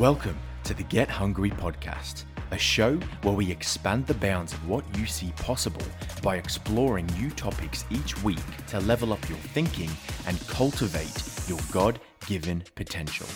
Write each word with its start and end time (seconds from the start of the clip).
Welcome 0.00 0.38
to 0.64 0.72
the 0.72 0.84
Get 0.84 1.10
Hungry 1.10 1.50
podcast, 1.50 2.24
a 2.52 2.56
show 2.56 2.96
where 3.22 3.34
we 3.34 3.50
expand 3.50 4.06
the 4.06 4.14
bounds 4.14 4.54
of 4.54 4.66
what 4.66 4.82
you 4.96 5.04
see 5.04 5.30
possible 5.32 5.84
by 6.22 6.36
exploring 6.36 7.06
new 7.18 7.28
topics 7.28 7.84
each 7.90 8.16
week 8.24 8.38
to 8.68 8.80
level 8.80 9.12
up 9.12 9.28
your 9.28 9.36
thinking 9.52 9.90
and 10.26 10.40
cultivate 10.48 11.22
your 11.46 11.58
God 11.70 12.00
given 12.26 12.64
potential. 12.76 13.26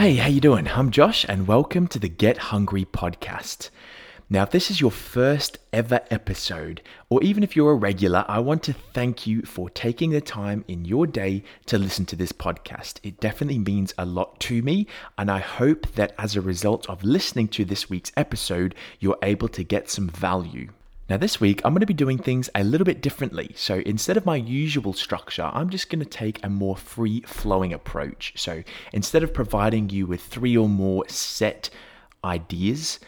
Hey, 0.00 0.14
how 0.14 0.28
you 0.28 0.40
doing? 0.40 0.66
I'm 0.66 0.90
Josh 0.90 1.26
and 1.28 1.46
welcome 1.46 1.86
to 1.88 1.98
the 1.98 2.08
Get 2.08 2.38
Hungry 2.38 2.86
podcast. 2.86 3.68
Now, 4.30 4.44
if 4.44 4.50
this 4.50 4.70
is 4.70 4.80
your 4.80 4.90
first 4.90 5.58
ever 5.74 6.00
episode, 6.10 6.80
or 7.10 7.22
even 7.22 7.42
if 7.42 7.54
you're 7.54 7.72
a 7.72 7.74
regular, 7.74 8.24
I 8.26 8.38
want 8.38 8.62
to 8.62 8.72
thank 8.72 9.26
you 9.26 9.42
for 9.42 9.68
taking 9.68 10.08
the 10.08 10.22
time 10.22 10.64
in 10.68 10.86
your 10.86 11.06
day 11.06 11.42
to 11.66 11.76
listen 11.76 12.06
to 12.06 12.16
this 12.16 12.32
podcast. 12.32 12.98
It 13.02 13.20
definitely 13.20 13.58
means 13.58 13.92
a 13.98 14.06
lot 14.06 14.40
to 14.40 14.62
me, 14.62 14.86
and 15.18 15.30
I 15.30 15.40
hope 15.40 15.86
that 15.96 16.14
as 16.18 16.34
a 16.34 16.40
result 16.40 16.88
of 16.88 17.04
listening 17.04 17.48
to 17.48 17.66
this 17.66 17.90
week's 17.90 18.12
episode, 18.16 18.74
you're 19.00 19.18
able 19.22 19.48
to 19.48 19.62
get 19.62 19.90
some 19.90 20.08
value. 20.08 20.70
Now, 21.10 21.16
this 21.16 21.40
week 21.40 21.60
I'm 21.64 21.72
going 21.72 21.80
to 21.80 21.86
be 21.86 21.92
doing 21.92 22.18
things 22.18 22.48
a 22.54 22.62
little 22.62 22.84
bit 22.84 23.02
differently. 23.02 23.50
So, 23.56 23.82
instead 23.84 24.16
of 24.16 24.24
my 24.24 24.36
usual 24.36 24.92
structure, 24.92 25.50
I'm 25.52 25.68
just 25.68 25.90
going 25.90 25.98
to 25.98 26.08
take 26.08 26.38
a 26.44 26.48
more 26.48 26.76
free 26.76 27.22
flowing 27.22 27.72
approach. 27.72 28.34
So, 28.36 28.62
instead 28.92 29.24
of 29.24 29.34
providing 29.34 29.90
you 29.90 30.06
with 30.06 30.22
three 30.22 30.56
or 30.56 30.68
more 30.68 31.04
set 31.08 31.68
ideas 32.24 33.00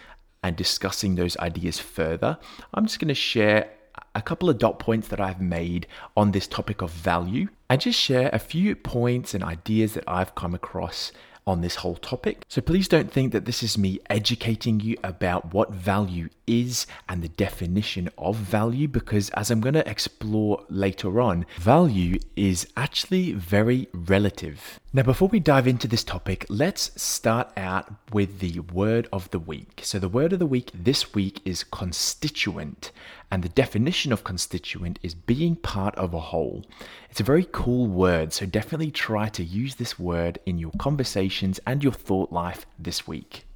and 0.43 0.57
discussing 0.57 1.15
those 1.15 1.37
ideas 1.37 1.79
further, 1.79 2.39
I'm 2.75 2.87
just 2.87 2.99
going 2.99 3.07
to 3.07 3.15
share 3.15 3.71
a 4.17 4.23
couple 4.23 4.51
of 4.51 4.59
dot 4.59 4.81
points 4.81 5.07
that 5.07 5.21
I've 5.21 5.41
made 5.41 5.87
on 6.17 6.33
this 6.33 6.49
topic 6.49 6.83
of 6.83 6.91
value 6.91 7.51
and 7.71 7.81
just 7.81 8.01
share 8.01 8.31
a 8.33 8.41
few 8.41 8.75
points 8.75 9.33
and 9.33 9.45
ideas 9.45 9.95
that 9.95 10.05
I've 10.09 10.35
come 10.35 10.57
across 10.57 11.13
on 11.47 11.61
this 11.61 11.77
whole 11.77 11.97
topic. 11.97 12.45
So 12.49 12.61
please 12.61 12.89
don't 12.89 13.11
think 13.11 13.33
that 13.33 13.45
this 13.45 13.63
is 13.63 13.77
me 13.77 14.01
educating 14.09 14.81
you 14.81 14.97
about 15.03 15.53
what 15.53 15.73
value 15.73 16.29
is 16.53 16.87
and 17.09 17.23
the 17.23 17.29
definition 17.29 18.11
of 18.19 18.37
value, 18.37 18.87
because 18.87 19.31
as 19.31 19.51
I'm 19.51 19.61
going 19.61 19.75
to 19.75 19.89
explore 19.89 20.65
later 20.69 21.21
on, 21.21 21.47
value 21.59 22.19
is 22.37 22.67
actually 22.77 23.33
very 23.33 23.89
relative. 23.93 24.79
Now, 24.93 25.03
before 25.03 25.29
we 25.29 25.41
dive 25.41 25.67
into 25.67 25.89
this 25.89 26.05
topic, 26.05 26.45
let's 26.51 26.91
start 27.03 27.51
out 27.57 27.93
with 28.13 28.41
the 28.41 28.61
word 28.61 29.09
of 29.13 29.31
the 29.31 29.39
week. 29.39 29.81
So, 29.83 29.99
the 29.99 30.09
word 30.09 30.35
of 30.35 30.39
the 30.39 30.47
week 30.47 30.71
this 30.75 31.15
week 31.15 31.41
is 31.47 31.65
constituent, 31.65 32.93
and 33.31 33.43
the 33.43 33.49
definition 33.49 34.13
of 34.13 34.25
constituent 34.25 34.99
is 35.03 35.15
being 35.15 35.57
part 35.57 35.95
of 35.95 36.13
a 36.13 36.21
whole. 36.21 36.67
It's 37.11 37.21
a 37.21 37.25
very 37.25 37.49
cool 37.51 37.87
word, 37.87 38.35
so 38.35 38.45
definitely 38.45 38.91
try 38.91 39.29
to 39.31 39.43
use 39.43 39.77
this 39.77 39.99
word 39.99 40.39
in 40.45 40.59
your 40.59 40.73
conversations 40.79 41.59
and 41.67 41.83
your 41.83 41.93
thought 41.93 42.31
life 42.31 42.67
this 42.79 43.07
week. 43.07 43.47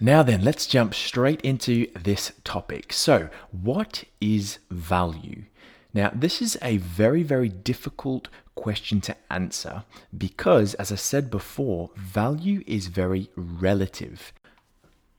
Now, 0.00 0.24
then, 0.24 0.42
let's 0.42 0.66
jump 0.66 0.92
straight 0.92 1.40
into 1.42 1.86
this 1.94 2.32
topic. 2.42 2.92
So, 2.92 3.28
what 3.52 4.04
is 4.20 4.58
value? 4.68 5.44
Now, 5.92 6.10
this 6.12 6.42
is 6.42 6.58
a 6.60 6.78
very, 6.78 7.22
very 7.22 7.48
difficult 7.48 8.28
question 8.56 9.00
to 9.02 9.16
answer 9.30 9.84
because, 10.16 10.74
as 10.74 10.90
I 10.90 10.96
said 10.96 11.30
before, 11.30 11.90
value 11.94 12.64
is 12.66 12.88
very 12.88 13.30
relative, 13.36 14.32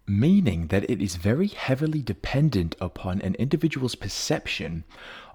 meaning 0.06 0.68
that 0.68 0.90
it 0.90 1.02
is 1.02 1.16
very 1.16 1.48
heavily 1.48 2.02
dependent 2.02 2.76
upon 2.82 3.22
an 3.22 3.36
individual's 3.36 3.96
perception 3.96 4.84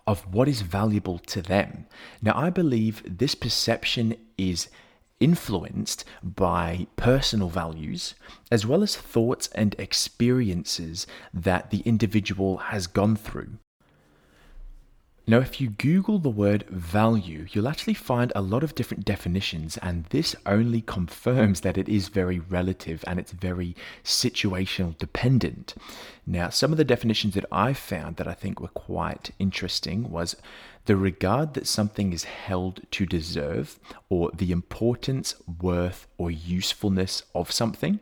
of 0.07 0.33
what 0.35 0.49
is 0.49 0.61
valuable 0.61 1.19
to 1.19 1.41
them. 1.41 1.87
Now, 2.21 2.37
I 2.37 2.51
believe 2.51 3.03
this 3.07 3.35
perception 3.35 4.17
is 4.37 4.69
influenced 5.21 6.05
by 6.23 6.87
personal 6.97 7.49
values 7.49 8.15
as 8.51 8.67
well 8.67 8.83
as 8.83 8.97
thoughts 8.97 9.49
and 9.55 9.77
experiences 9.79 11.07
that 11.33 11.71
the 11.71 11.81
individual 11.81 12.57
has 12.57 12.87
gone 12.87 13.15
through. 13.15 13.59
Now, 15.31 15.39
if 15.39 15.61
you 15.61 15.71
Google 15.71 16.19
the 16.19 16.29
word 16.29 16.65
value, 16.71 17.47
you'll 17.53 17.69
actually 17.69 17.95
find 17.95 18.33
a 18.35 18.41
lot 18.41 18.65
of 18.65 18.75
different 18.75 19.05
definitions, 19.05 19.77
and 19.77 20.07
this 20.07 20.35
only 20.45 20.81
confirms 20.81 21.61
that 21.61 21.79
it 21.79 21.89
is 21.89 22.09
very 22.09 22.41
relative 22.41 23.05
and 23.07 23.21
it's 23.21 23.31
very 23.31 23.77
situational 24.03 24.99
dependent. 24.99 25.77
Now, 26.27 26.49
some 26.49 26.73
of 26.73 26.79
the 26.79 26.85
definitions 26.85 27.35
that 27.35 27.45
I 27.53 27.75
found 27.75 28.17
that 28.17 28.27
I 28.27 28.35
think 28.35 28.59
were 28.59 28.67
quite 28.75 29.31
interesting 29.39 30.11
was 30.11 30.35
the 30.87 30.97
regard 30.97 31.55
that 31.55 31.69
something 31.69 32.13
is 32.13 32.25
held 32.25 32.81
to 32.91 33.07
deserve, 33.07 33.79
or 34.09 34.33
the 34.35 34.51
importance, 34.51 35.37
worth, 35.63 36.09
or 36.19 36.33
usefulness 36.33 37.23
of 37.37 37.53
something. 37.53 38.01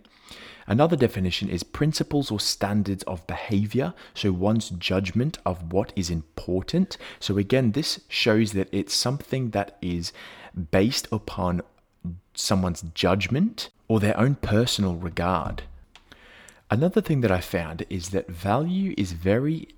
Another 0.69 0.97
definition 0.97 1.49
is 1.49 1.63
principles 1.63 2.31
or 2.31 2.39
standards 2.39 3.03
of 3.05 3.27
behavior, 3.27 3.95
so 4.13 4.33
one's 4.33 4.69
judgment 4.69 5.39
of 5.47 5.73
what 5.73 5.95
is 5.97 6.11
important. 6.11 6.99
So, 7.19 7.39
again, 7.39 7.73
this 7.73 8.01
shows 8.09 8.53
that 8.53 8.69
it's 8.71 8.95
something 8.95 9.51
that 9.51 9.79
is 9.81 10.13
based 10.71 11.09
upon 11.11 11.63
someone's 12.35 12.83
judgment 12.95 13.71
or 13.89 13.99
their 13.99 14.19
own 14.21 14.35
personal 14.35 14.95
regard. 14.95 15.63
Another 16.71 17.01
thing 17.01 17.23
that 17.23 17.33
I 17.33 17.41
found 17.41 17.87
is 17.89 18.11
that 18.11 18.29
value 18.29 18.95
is 18.99 19.13
very 19.13 19.69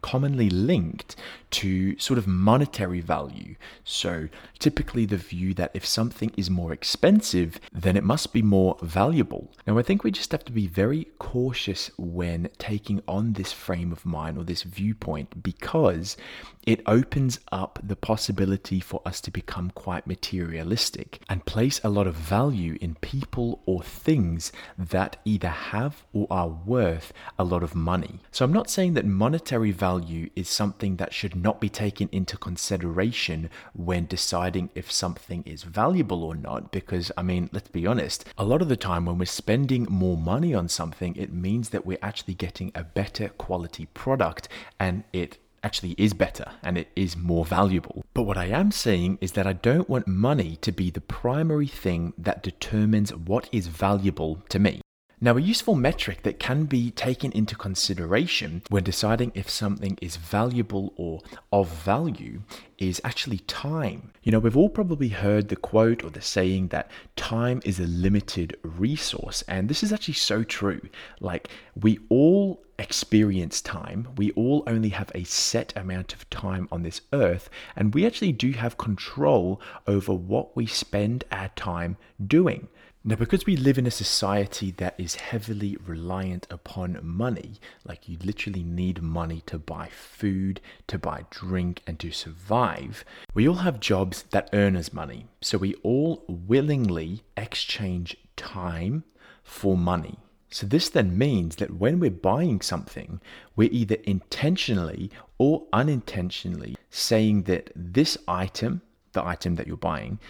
commonly 0.00 0.50
linked 0.50 1.14
to 1.52 1.98
sort 1.98 2.18
of 2.18 2.26
monetary 2.26 3.00
value. 3.00 3.54
So, 3.84 4.28
typically, 4.58 5.06
the 5.06 5.16
view 5.16 5.54
that 5.54 5.70
if 5.74 5.84
something 5.84 6.32
is 6.36 6.50
more 6.50 6.72
expensive, 6.72 7.60
then 7.72 7.96
it 7.96 8.04
must 8.04 8.32
be 8.32 8.42
more 8.42 8.76
valuable. 8.80 9.52
Now, 9.66 9.78
I 9.78 9.82
think 9.82 10.02
we 10.02 10.10
just 10.10 10.32
have 10.32 10.44
to 10.46 10.52
be 10.52 10.66
very 10.66 11.08
cautious 11.18 11.90
when 11.98 12.48
taking 12.58 13.02
on 13.06 13.34
this 13.34 13.52
frame 13.52 13.92
of 13.92 14.06
mind 14.06 14.38
or 14.38 14.44
this 14.44 14.62
viewpoint 14.62 15.42
because 15.42 16.16
it 16.64 16.80
opens 16.86 17.40
up 17.50 17.78
the 17.82 17.96
possibility 17.96 18.80
for 18.80 19.02
us 19.04 19.20
to 19.20 19.30
become 19.30 19.70
quite 19.74 20.06
materialistic 20.06 21.20
and 21.28 21.44
place 21.44 21.80
a 21.82 21.88
lot 21.88 22.06
of 22.06 22.14
value 22.14 22.78
in 22.80 22.94
people 22.96 23.62
or 23.66 23.82
things 23.82 24.52
that 24.78 25.16
either 25.24 25.48
have 25.48 26.04
or 26.12 26.26
are 26.30 26.48
worth 26.48 27.12
a 27.38 27.44
lot 27.44 27.62
of 27.62 27.74
money. 27.74 28.20
So, 28.30 28.44
I'm 28.44 28.52
not 28.52 28.70
saying 28.70 28.94
that 28.94 29.04
monetary 29.04 29.70
value 29.70 30.30
is 30.34 30.48
something 30.48 30.96
that 30.96 31.12
should 31.12 31.41
not 31.42 31.60
be 31.60 31.68
taken 31.68 32.08
into 32.12 32.36
consideration 32.36 33.50
when 33.74 34.06
deciding 34.06 34.70
if 34.74 34.90
something 34.90 35.42
is 35.44 35.64
valuable 35.64 36.22
or 36.22 36.34
not. 36.34 36.72
Because, 36.72 37.10
I 37.16 37.22
mean, 37.22 37.50
let's 37.52 37.68
be 37.68 37.86
honest, 37.86 38.24
a 38.38 38.44
lot 38.44 38.62
of 38.62 38.68
the 38.68 38.76
time 38.76 39.06
when 39.06 39.18
we're 39.18 39.26
spending 39.26 39.86
more 39.90 40.16
money 40.16 40.54
on 40.54 40.68
something, 40.68 41.16
it 41.16 41.32
means 41.32 41.70
that 41.70 41.86
we're 41.86 41.98
actually 42.02 42.34
getting 42.34 42.72
a 42.74 42.84
better 42.84 43.28
quality 43.28 43.86
product 43.86 44.48
and 44.78 45.04
it 45.12 45.38
actually 45.64 45.94
is 45.96 46.12
better 46.12 46.52
and 46.62 46.76
it 46.76 46.88
is 46.96 47.16
more 47.16 47.44
valuable. 47.44 48.04
But 48.14 48.24
what 48.24 48.36
I 48.36 48.46
am 48.46 48.70
saying 48.72 49.18
is 49.20 49.32
that 49.32 49.46
I 49.46 49.52
don't 49.52 49.88
want 49.88 50.06
money 50.06 50.56
to 50.62 50.72
be 50.72 50.90
the 50.90 51.00
primary 51.00 51.68
thing 51.68 52.12
that 52.18 52.42
determines 52.42 53.14
what 53.14 53.48
is 53.52 53.68
valuable 53.68 54.42
to 54.48 54.58
me. 54.58 54.81
Now, 55.24 55.36
a 55.36 55.40
useful 55.40 55.76
metric 55.76 56.24
that 56.24 56.40
can 56.40 56.64
be 56.64 56.90
taken 56.90 57.30
into 57.30 57.54
consideration 57.54 58.62
when 58.70 58.82
deciding 58.82 59.30
if 59.36 59.48
something 59.48 59.96
is 60.02 60.16
valuable 60.16 60.92
or 60.96 61.20
of 61.52 61.68
value 61.68 62.42
is 62.76 63.00
actually 63.04 63.38
time. 63.38 64.10
You 64.24 64.32
know, 64.32 64.40
we've 64.40 64.56
all 64.56 64.68
probably 64.68 65.10
heard 65.10 65.48
the 65.48 65.54
quote 65.54 66.02
or 66.02 66.10
the 66.10 66.20
saying 66.20 66.68
that 66.68 66.90
time 67.14 67.62
is 67.64 67.78
a 67.78 67.84
limited 67.84 68.56
resource, 68.64 69.44
and 69.46 69.68
this 69.68 69.84
is 69.84 69.92
actually 69.92 70.14
so 70.14 70.42
true. 70.42 70.80
Like, 71.20 71.50
we 71.80 72.00
all 72.08 72.60
experience 72.80 73.60
time. 73.60 74.08
We 74.16 74.32
all 74.32 74.64
only 74.66 74.88
have 74.88 75.12
a 75.14 75.22
set 75.22 75.72
amount 75.76 76.14
of 76.14 76.28
time 76.30 76.66
on 76.72 76.82
this 76.82 77.00
earth, 77.12 77.48
and 77.76 77.94
we 77.94 78.04
actually 78.04 78.32
do 78.32 78.50
have 78.50 78.76
control 78.76 79.60
over 79.86 80.12
what 80.12 80.56
we 80.56 80.66
spend 80.66 81.22
our 81.30 81.50
time 81.50 81.96
doing. 82.26 82.66
Now, 83.04 83.16
because 83.16 83.46
we 83.46 83.56
live 83.56 83.78
in 83.78 83.86
a 83.86 83.90
society 83.90 84.70
that 84.72 84.94
is 84.96 85.16
heavily 85.16 85.76
reliant 85.84 86.46
upon 86.50 87.00
money, 87.02 87.54
like 87.84 88.08
you 88.08 88.16
literally 88.22 88.62
need 88.62 89.02
money 89.02 89.42
to 89.46 89.58
buy 89.58 89.88
food, 89.88 90.60
to 90.86 91.00
buy 91.00 91.24
drink, 91.28 91.82
and 91.84 91.98
to 91.98 92.12
survive, 92.12 93.04
we 93.34 93.48
all 93.48 93.56
have 93.56 93.80
jobs 93.80 94.22
that 94.30 94.50
earn 94.52 94.76
us 94.76 94.92
money. 94.92 95.26
So 95.40 95.58
we 95.58 95.74
all 95.82 96.24
willingly 96.28 97.24
exchange 97.36 98.16
time 98.36 99.02
for 99.42 99.76
money. 99.76 100.20
So, 100.48 100.66
this 100.66 100.90
then 100.90 101.16
means 101.16 101.56
that 101.56 101.74
when 101.74 101.98
we're 101.98 102.10
buying 102.10 102.60
something, 102.60 103.20
we're 103.56 103.72
either 103.72 103.96
intentionally 104.04 105.10
or 105.38 105.66
unintentionally 105.72 106.76
saying 106.90 107.44
that 107.44 107.72
this 107.74 108.18
item, 108.28 108.82
the 109.12 109.24
item 109.26 109.56
that 109.56 109.66
you're 109.66 109.78
buying, 109.78 110.20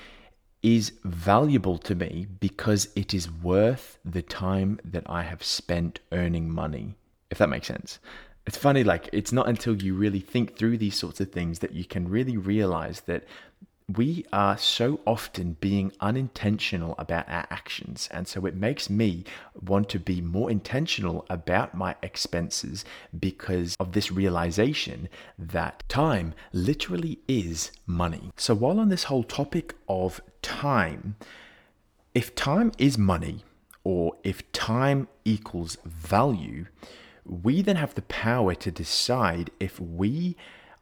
is 0.63 0.93
valuable 1.05 1.79
to 1.79 1.95
me 1.95 2.27
because 2.41 2.89
it 2.95 3.13
is 3.13 3.31
worth 3.31 3.99
the 4.05 4.23
time 4.23 4.79
that 4.85 5.05
I 5.07 5.23
have 5.23 5.43
spent 5.43 6.01
earning 6.13 6.53
money 6.53 6.95
if 7.33 7.39
that 7.39 7.49
makes 7.49 7.67
sense. 7.67 7.99
It's 8.47 8.59
funny, 8.59 8.85
like, 8.85 9.09
it's 9.11 9.33
not 9.33 9.49
until 9.49 9.75
you 9.75 9.95
really 9.95 10.21
think 10.21 10.55
through 10.55 10.77
these 10.77 10.97
sorts 10.97 11.19
of 11.19 11.33
things 11.33 11.61
that 11.61 11.73
you 11.73 11.85
can 11.85 12.09
really 12.09 12.37
realize 12.37 13.01
that 13.03 13.25
we 13.97 14.25
are 14.33 14.57
so 14.57 15.01
often 15.07 15.57
being 15.61 15.93
unintentional 16.01 16.95
about 16.99 17.29
our 17.29 17.47
actions. 17.51 18.09
And 18.11 18.27
so 18.29 18.47
it 18.47 18.55
makes 18.55 18.89
me 18.89 19.25
want 19.61 19.89
to 19.91 19.99
be 19.99 20.21
more 20.21 20.51
intentional 20.51 21.27
about 21.29 21.75
my 21.75 21.97
expenses 22.03 22.85
because 23.19 23.77
of 23.81 23.93
this 23.93 24.11
realization 24.11 25.09
that 25.39 25.83
time 25.89 26.35
literally 26.53 27.19
is 27.29 27.73
money. 27.87 28.33
So, 28.37 28.55
while 28.55 28.79
on 28.81 28.89
this 28.89 29.05
whole 29.05 29.25
topic 29.25 29.75
of 29.89 30.21
time, 30.43 31.17
if 32.15 32.35
time 32.35 32.73
is 32.79 32.99
money, 32.99 33.45
or 33.85 34.17
if 34.23 34.51
time 34.53 35.09
equals 35.25 35.77
value, 35.85 36.67
we 37.25 37.63
then 37.63 37.77
have 37.77 37.95
the 37.95 38.03
power 38.03 38.55
to 38.55 38.71
decide 38.71 39.51
if 39.61 39.81
we 39.81 40.37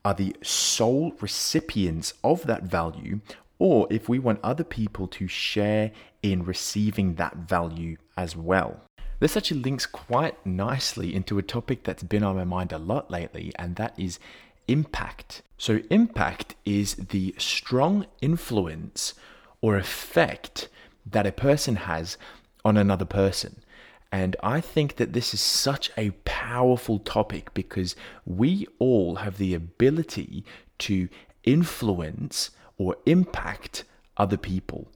are 0.05 0.15
the 0.15 0.35
sole 0.43 1.13
recipients 1.21 2.15
of 2.25 2.47
that 2.47 2.63
value 2.63 3.21
or 3.59 3.87
if 3.91 4.09
we 4.09 4.19
want 4.19 4.41
other 4.43 4.65
people 4.65 5.07
to 5.07 5.29
share 5.29 5.93
in 6.23 6.45
receiving 6.45 7.15
that 7.15 7.37
value 7.37 7.97
as 8.17 8.35
well. 8.35 8.81
This 9.21 9.37
actually 9.37 9.61
links 9.61 9.85
quite 9.85 10.45
nicely 10.47 11.15
into 11.15 11.39
a 11.39 11.43
topic 11.43 11.85
that's 11.85 12.03
been 12.03 12.23
on 12.23 12.37
my 12.37 12.45
mind 12.45 12.73
a 12.73 12.79
lot 12.79 13.11
lately, 13.11 13.53
and 13.57 13.77
that 13.77 13.93
is 13.99 14.19
impact. 14.67 15.43
So, 15.59 15.81
impact 15.91 16.55
is 16.65 16.95
the 16.95 17.35
strong 17.37 18.07
influence 18.23 19.13
or 19.61 19.77
effect 19.77 20.69
that 21.05 21.27
a 21.27 21.33
person 21.33 21.77
has 21.77 22.17
on 22.65 22.79
another 22.79 23.05
person. 23.05 23.61
And 24.13 24.37
I 24.43 24.61
think 24.61 24.97
that 24.97 25.13
this 25.13 25.33
is 25.35 25.41
such 25.41 25.91
a 25.97 26.11
powerful 26.25 26.99
topic 26.99 27.55
because 27.55 27.95
we 28.27 28.67
all 28.79 29.17
have 29.17 29.39
the 29.39 29.55
ability 29.55 30.45
to 30.79 31.09
influence 31.45 32.51
or 32.77 32.97
impact 33.07 33.85
other 34.17 34.37
people. 34.37 34.89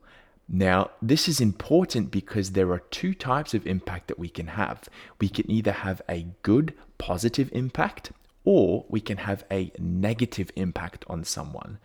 Now, 0.49 0.91
this 1.01 1.29
is 1.29 1.41
important 1.41 2.11
because 2.11 2.51
there 2.51 2.71
are 2.73 2.81
two 2.91 3.15
types 3.15 3.55
of 3.55 3.67
impact 3.67 4.09
that 4.09 4.19
we 4.19 4.29
can 4.29 4.49
have. 4.49 4.89
We 5.21 5.29
can 5.29 5.51
either 5.51 5.73
have 5.73 6.03
a 6.09 6.27
good 6.43 6.75
positive 6.99 7.49
impact 7.53 8.13
or 8.45 8.85
we 8.89 9.01
can 9.01 9.19
have 9.19 9.45
a 9.51 9.73
negative 9.79 10.51
impact 10.57 11.05
on 11.09 11.25
someone. 11.25 11.79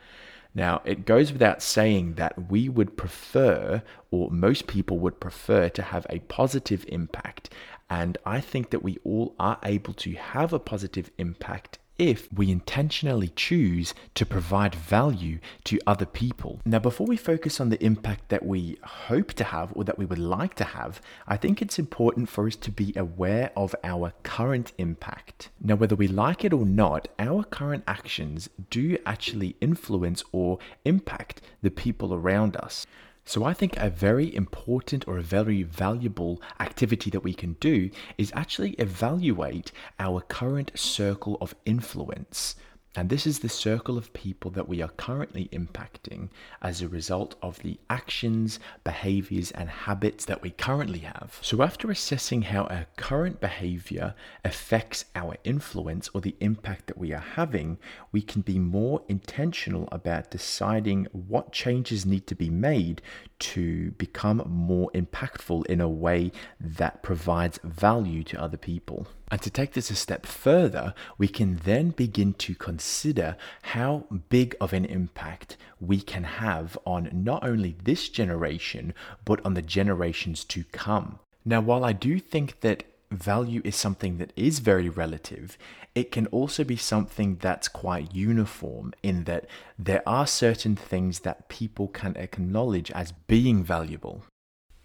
Now, 0.59 0.81
it 0.83 1.05
goes 1.05 1.31
without 1.31 1.61
saying 1.61 2.15
that 2.15 2.51
we 2.51 2.67
would 2.67 2.97
prefer, 2.97 3.81
or 4.11 4.29
most 4.29 4.67
people 4.67 4.99
would 4.99 5.21
prefer, 5.21 5.69
to 5.69 5.81
have 5.81 6.05
a 6.09 6.19
positive 6.19 6.83
impact. 6.89 7.49
And 7.89 8.17
I 8.25 8.41
think 8.41 8.69
that 8.71 8.83
we 8.83 8.97
all 9.05 9.35
are 9.39 9.57
able 9.63 9.93
to 9.93 10.11
have 10.15 10.51
a 10.51 10.59
positive 10.59 11.11
impact 11.17 11.79
if 11.99 12.31
we 12.33 12.49
intentionally 12.49 13.27
choose 13.35 13.93
to 14.15 14.25
provide 14.25 14.73
value 14.73 15.37
to 15.65 15.77
other 15.85 16.05
people. 16.05 16.59
Now, 16.65 16.79
before 16.79 17.05
we 17.05 17.17
focus 17.17 17.59
on 17.59 17.69
the 17.69 17.83
impact 17.83 18.29
that 18.29 18.45
we 18.45 18.77
hope 18.83 19.33
to 19.33 19.43
have 19.43 19.73
or 19.75 19.83
that 19.83 19.99
we 19.99 20.05
would 20.05 20.17
like 20.17 20.55
to 20.55 20.63
have, 20.63 21.01
I 21.27 21.35
think 21.35 21.61
it's 21.61 21.77
important 21.77 22.29
for 22.29 22.47
us 22.47 22.55
to 22.55 22.71
be 22.71 22.93
aware 22.95 23.51
of 23.55 23.75
our 23.83 24.13
current 24.23 24.71
impact. 24.77 25.49
Now, 25.61 25.75
whether 25.75 25.95
we 25.95 26.07
like 26.07 26.45
it 26.45 26.53
or 26.53 26.65
not, 26.65 27.09
our 27.19 27.43
current 27.43 27.83
actions 27.85 28.49
do 28.69 28.97
actually 29.05 29.57
influence 29.59 30.23
or 30.31 30.57
impact 30.85 31.41
the 31.61 31.71
people 31.71 32.13
around 32.13 32.55
us. 32.55 32.87
So 33.29 33.43
I 33.43 33.53
think 33.53 33.77
a 33.77 33.91
very 33.91 34.33
important 34.33 35.07
or 35.07 35.19
a 35.19 35.21
very 35.21 35.61
valuable 35.61 36.41
activity 36.59 37.11
that 37.11 37.23
we 37.23 37.35
can 37.35 37.53
do 37.59 37.91
is 38.17 38.31
actually 38.33 38.71
evaluate 38.79 39.71
our 39.99 40.21
current 40.21 40.71
circle 40.73 41.37
of 41.39 41.53
influence. 41.63 42.55
And 42.99 43.07
this 43.07 43.25
is 43.25 43.39
the 43.39 43.47
circle 43.47 43.97
of 43.97 44.11
people 44.11 44.51
that 44.51 44.67
we 44.67 44.81
are 44.81 44.89
currently 44.89 45.47
impacting 45.53 46.27
as 46.61 46.81
a 46.81 46.89
result 46.89 47.35
of 47.41 47.57
the 47.59 47.79
actions, 47.89 48.59
behaviors, 48.83 49.51
and 49.51 49.69
habits 49.69 50.25
that 50.25 50.41
we 50.41 50.49
currently 50.49 50.99
have. 50.99 51.39
So, 51.41 51.61
after 51.61 51.89
assessing 51.89 52.41
how 52.41 52.63
our 52.63 52.87
current 52.97 53.39
behavior 53.39 54.15
affects 54.43 55.05
our 55.15 55.37
influence 55.45 56.09
or 56.13 56.19
the 56.19 56.35
impact 56.41 56.87
that 56.87 56.97
we 56.97 57.13
are 57.13 57.23
having, 57.35 57.77
we 58.11 58.21
can 58.21 58.41
be 58.41 58.59
more 58.59 59.01
intentional 59.07 59.87
about 59.93 60.29
deciding 60.29 61.07
what 61.13 61.53
changes 61.53 62.05
need 62.05 62.27
to 62.27 62.35
be 62.35 62.49
made 62.49 63.01
to 63.39 63.91
become 63.91 64.43
more 64.47 64.91
impactful 64.93 65.65
in 65.67 65.81
a 65.81 65.89
way 65.89 66.31
that 66.59 67.01
provides 67.01 67.59
value 67.63 68.23
to 68.25 68.41
other 68.41 68.57
people. 68.57 69.07
And 69.31 69.41
to 69.41 69.49
take 69.49 69.73
this 69.73 69.89
a 69.89 69.95
step 69.95 70.25
further, 70.25 70.93
we 71.17 71.27
can 71.27 71.61
then 71.63 71.91
begin 71.91 72.33
to 72.35 72.55
consider 72.55 73.37
how 73.61 74.05
big 74.29 74.55
of 74.59 74.73
an 74.73 74.85
impact 74.85 75.57
we 75.79 76.01
can 76.01 76.23
have 76.23 76.77
on 76.85 77.09
not 77.13 77.43
only 77.43 77.75
this 77.83 78.09
generation, 78.09 78.93
but 79.25 79.43
on 79.45 79.53
the 79.53 79.61
generations 79.61 80.43
to 80.45 80.63
come. 80.71 81.19
Now, 81.45 81.61
while 81.61 81.85
I 81.85 81.93
do 81.93 82.19
think 82.19 82.61
that 82.61 82.83
value 83.11 83.61
is 83.63 83.75
something 83.75 84.17
that 84.17 84.33
is 84.35 84.59
very 84.59 84.89
relative, 84.89 85.57
it 85.95 86.11
can 86.11 86.27
also 86.27 86.63
be 86.63 86.75
something 86.75 87.37
that's 87.37 87.67
quite 87.67 88.13
uniform 88.13 88.93
in 89.01 89.23
that 89.23 89.47
there 89.77 90.03
are 90.07 90.27
certain 90.27 90.75
things 90.75 91.19
that 91.21 91.49
people 91.49 91.87
can 91.87 92.15
acknowledge 92.17 92.91
as 92.91 93.11
being 93.11 93.63
valuable. 93.63 94.23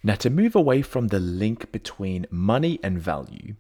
Now, 0.03 0.17
to 0.17 0.31
move 0.31 0.55
away 0.55 0.83
from 0.83 1.09
the 1.09 1.21
link 1.21 1.73
between 1.73 2.27
money 2.31 2.79
and 2.83 2.99
value, 2.99 3.55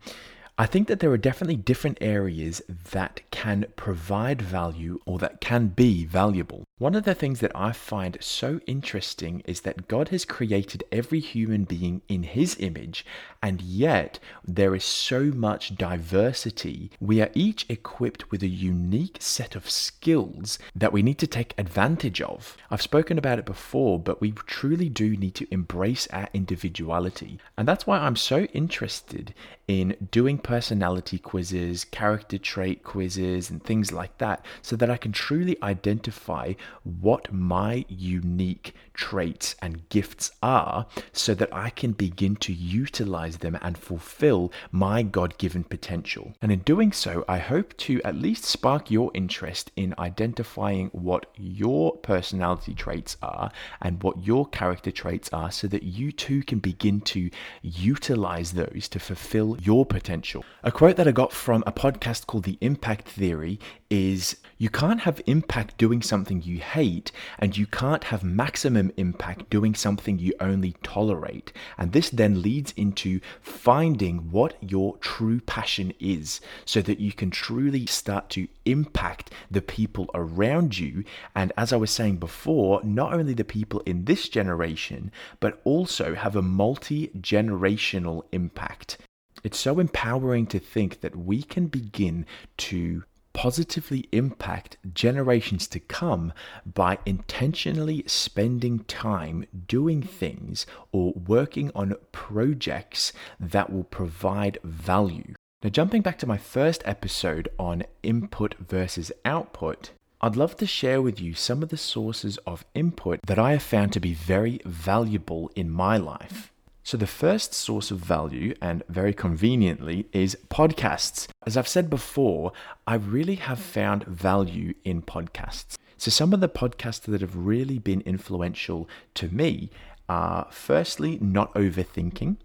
I 0.56 0.66
think 0.66 0.86
that 0.86 1.00
there 1.00 1.10
are 1.10 1.18
definitely 1.18 1.56
different 1.56 1.98
areas 2.00 2.62
that 2.92 3.22
can 3.32 3.66
provide 3.74 4.40
value 4.40 5.00
or 5.04 5.18
that 5.18 5.40
can 5.40 5.66
be 5.66 6.04
valuable. 6.04 6.62
One 6.78 6.94
of 6.94 7.02
the 7.02 7.14
things 7.14 7.40
that 7.40 7.50
I 7.56 7.72
find 7.72 8.18
so 8.20 8.60
interesting 8.66 9.42
is 9.46 9.62
that 9.62 9.88
God 9.88 10.10
has 10.10 10.24
created 10.24 10.84
every 10.92 11.18
human 11.18 11.64
being 11.64 12.02
in 12.08 12.22
His 12.22 12.56
image, 12.60 13.04
and 13.42 13.60
yet 13.60 14.20
there 14.46 14.76
is 14.76 14.84
so 14.84 15.24
much 15.24 15.74
diversity. 15.74 16.92
We 17.00 17.20
are 17.20 17.30
each 17.34 17.66
equipped 17.68 18.30
with 18.30 18.44
a 18.44 18.48
unique 18.48 19.16
set 19.20 19.56
of 19.56 19.68
skills 19.68 20.60
that 20.74 20.92
we 20.92 21.02
need 21.02 21.18
to 21.18 21.26
take 21.26 21.54
advantage 21.58 22.20
of. 22.20 22.56
I've 22.70 22.82
spoken 22.82 23.18
about 23.18 23.40
it 23.40 23.44
before, 23.44 23.98
but 23.98 24.20
we 24.20 24.30
truly 24.32 24.88
do 24.88 25.16
need 25.16 25.34
to 25.34 25.52
embrace 25.52 26.06
our 26.12 26.28
individuality. 26.32 27.40
And 27.56 27.66
that's 27.66 27.88
why 27.88 27.98
I'm 27.98 28.16
so 28.16 28.44
interested 28.52 29.34
in 29.66 29.96
doing 30.10 30.38
personality 30.44 31.18
quizzes, 31.18 31.84
character 31.84 32.38
trait 32.38 32.84
quizzes, 32.84 33.50
and 33.50 33.64
things 33.64 33.90
like 33.90 34.16
that 34.18 34.44
so 34.62 34.76
that 34.76 34.90
I 34.90 34.96
can 34.96 35.10
truly 35.10 35.56
identify 35.60 36.52
what 36.84 37.32
my 37.32 37.84
unique 37.88 38.74
traits 38.92 39.56
and 39.60 39.88
gifts 39.88 40.30
are 40.42 40.86
so 41.12 41.34
that 41.34 41.52
I 41.52 41.70
can 41.70 41.92
begin 41.92 42.36
to 42.36 42.52
utilize 42.52 43.38
them 43.38 43.58
and 43.60 43.76
fulfill 43.76 44.52
my 44.70 45.02
God 45.02 45.36
given 45.38 45.64
potential. 45.64 46.34
And 46.40 46.52
in 46.52 46.60
doing 46.60 46.92
so, 46.92 47.24
I 47.26 47.38
hope 47.38 47.76
to 47.78 48.00
at 48.02 48.14
least 48.14 48.44
spark 48.44 48.90
your 48.90 49.10
interest 49.14 49.72
in 49.74 49.94
identifying 49.98 50.90
what 50.92 51.26
your 51.36 51.96
personality 51.96 52.74
traits 52.74 53.16
are 53.22 53.50
and 53.80 54.02
what 54.02 54.24
your 54.24 54.46
character 54.46 54.90
traits 54.90 55.30
are 55.32 55.50
so 55.50 55.66
that 55.68 55.82
you 55.82 56.12
too 56.12 56.42
can 56.42 56.58
begin 56.58 57.00
to 57.00 57.30
utilize 57.62 58.52
those 58.52 58.88
to 58.90 59.00
fulfill 59.00 59.56
your 59.60 59.86
potential. 59.86 60.33
A 60.62 60.72
quote 60.72 60.96
that 60.96 61.06
I 61.06 61.12
got 61.12 61.32
from 61.32 61.62
a 61.66 61.72
podcast 61.72 62.26
called 62.26 62.44
The 62.44 62.58
Impact 62.60 63.06
Theory 63.08 63.58
is 63.90 64.36
You 64.58 64.70
can't 64.70 65.00
have 65.00 65.20
impact 65.26 65.76
doing 65.76 66.00
something 66.02 66.42
you 66.42 66.58
hate, 66.58 67.12
and 67.38 67.56
you 67.56 67.66
can't 67.66 68.04
have 68.04 68.24
maximum 68.24 68.90
impact 68.96 69.50
doing 69.50 69.74
something 69.74 70.18
you 70.18 70.32
only 70.40 70.74
tolerate. 70.82 71.52
And 71.76 71.92
this 71.92 72.08
then 72.10 72.42
leads 72.42 72.72
into 72.72 73.20
finding 73.40 74.30
what 74.30 74.56
your 74.60 74.96
true 74.98 75.40
passion 75.40 75.92
is 76.00 76.40
so 76.64 76.80
that 76.82 77.00
you 77.00 77.12
can 77.12 77.30
truly 77.30 77.86
start 77.86 78.30
to 78.30 78.48
impact 78.64 79.30
the 79.50 79.62
people 79.62 80.10
around 80.14 80.78
you. 80.78 81.04
And 81.34 81.52
as 81.56 81.72
I 81.72 81.76
was 81.76 81.90
saying 81.90 82.16
before, 82.16 82.80
not 82.82 83.12
only 83.12 83.34
the 83.34 83.44
people 83.44 83.80
in 83.80 84.06
this 84.06 84.28
generation, 84.28 85.12
but 85.40 85.60
also 85.64 86.14
have 86.14 86.36
a 86.36 86.42
multi 86.42 87.08
generational 87.08 88.22
impact. 88.32 88.98
It's 89.44 89.58
so 89.58 89.78
empowering 89.78 90.46
to 90.46 90.58
think 90.58 91.02
that 91.02 91.14
we 91.14 91.42
can 91.42 91.66
begin 91.66 92.24
to 92.56 93.04
positively 93.34 94.08
impact 94.10 94.78
generations 94.94 95.66
to 95.66 95.80
come 95.80 96.32
by 96.64 96.96
intentionally 97.04 98.04
spending 98.06 98.78
time 98.84 99.44
doing 99.66 100.02
things 100.02 100.64
or 100.92 101.12
working 101.12 101.70
on 101.74 101.94
projects 102.10 103.12
that 103.38 103.70
will 103.70 103.84
provide 103.84 104.56
value. 104.64 105.34
Now, 105.62 105.68
jumping 105.68 106.00
back 106.00 106.18
to 106.20 106.26
my 106.26 106.38
first 106.38 106.82
episode 106.86 107.50
on 107.58 107.84
input 108.02 108.54
versus 108.58 109.12
output, 109.26 109.90
I'd 110.22 110.36
love 110.36 110.56
to 110.56 110.66
share 110.66 111.02
with 111.02 111.20
you 111.20 111.34
some 111.34 111.62
of 111.62 111.68
the 111.68 111.76
sources 111.76 112.38
of 112.46 112.64
input 112.74 113.20
that 113.26 113.38
I 113.38 113.52
have 113.52 113.62
found 113.62 113.92
to 113.92 114.00
be 114.00 114.14
very 114.14 114.60
valuable 114.64 115.50
in 115.54 115.68
my 115.70 115.98
life. 115.98 116.50
So, 116.86 116.98
the 116.98 117.06
first 117.06 117.54
source 117.54 117.90
of 117.90 117.98
value, 117.98 118.54
and 118.60 118.82
very 118.90 119.14
conveniently, 119.14 120.06
is 120.12 120.36
podcasts. 120.50 121.26
As 121.46 121.56
I've 121.56 121.66
said 121.66 121.88
before, 121.88 122.52
I 122.86 122.96
really 122.96 123.36
have 123.36 123.58
found 123.58 124.04
value 124.04 124.74
in 124.84 125.00
podcasts. 125.00 125.78
So, 125.96 126.10
some 126.10 126.34
of 126.34 126.40
the 126.40 126.48
podcasts 126.50 127.06
that 127.06 127.22
have 127.22 127.34
really 127.34 127.78
been 127.78 128.02
influential 128.02 128.86
to 129.14 129.28
me 129.30 129.70
are 130.10 130.46
firstly, 130.50 131.18
Not 131.22 131.54
Overthinking. 131.54 132.36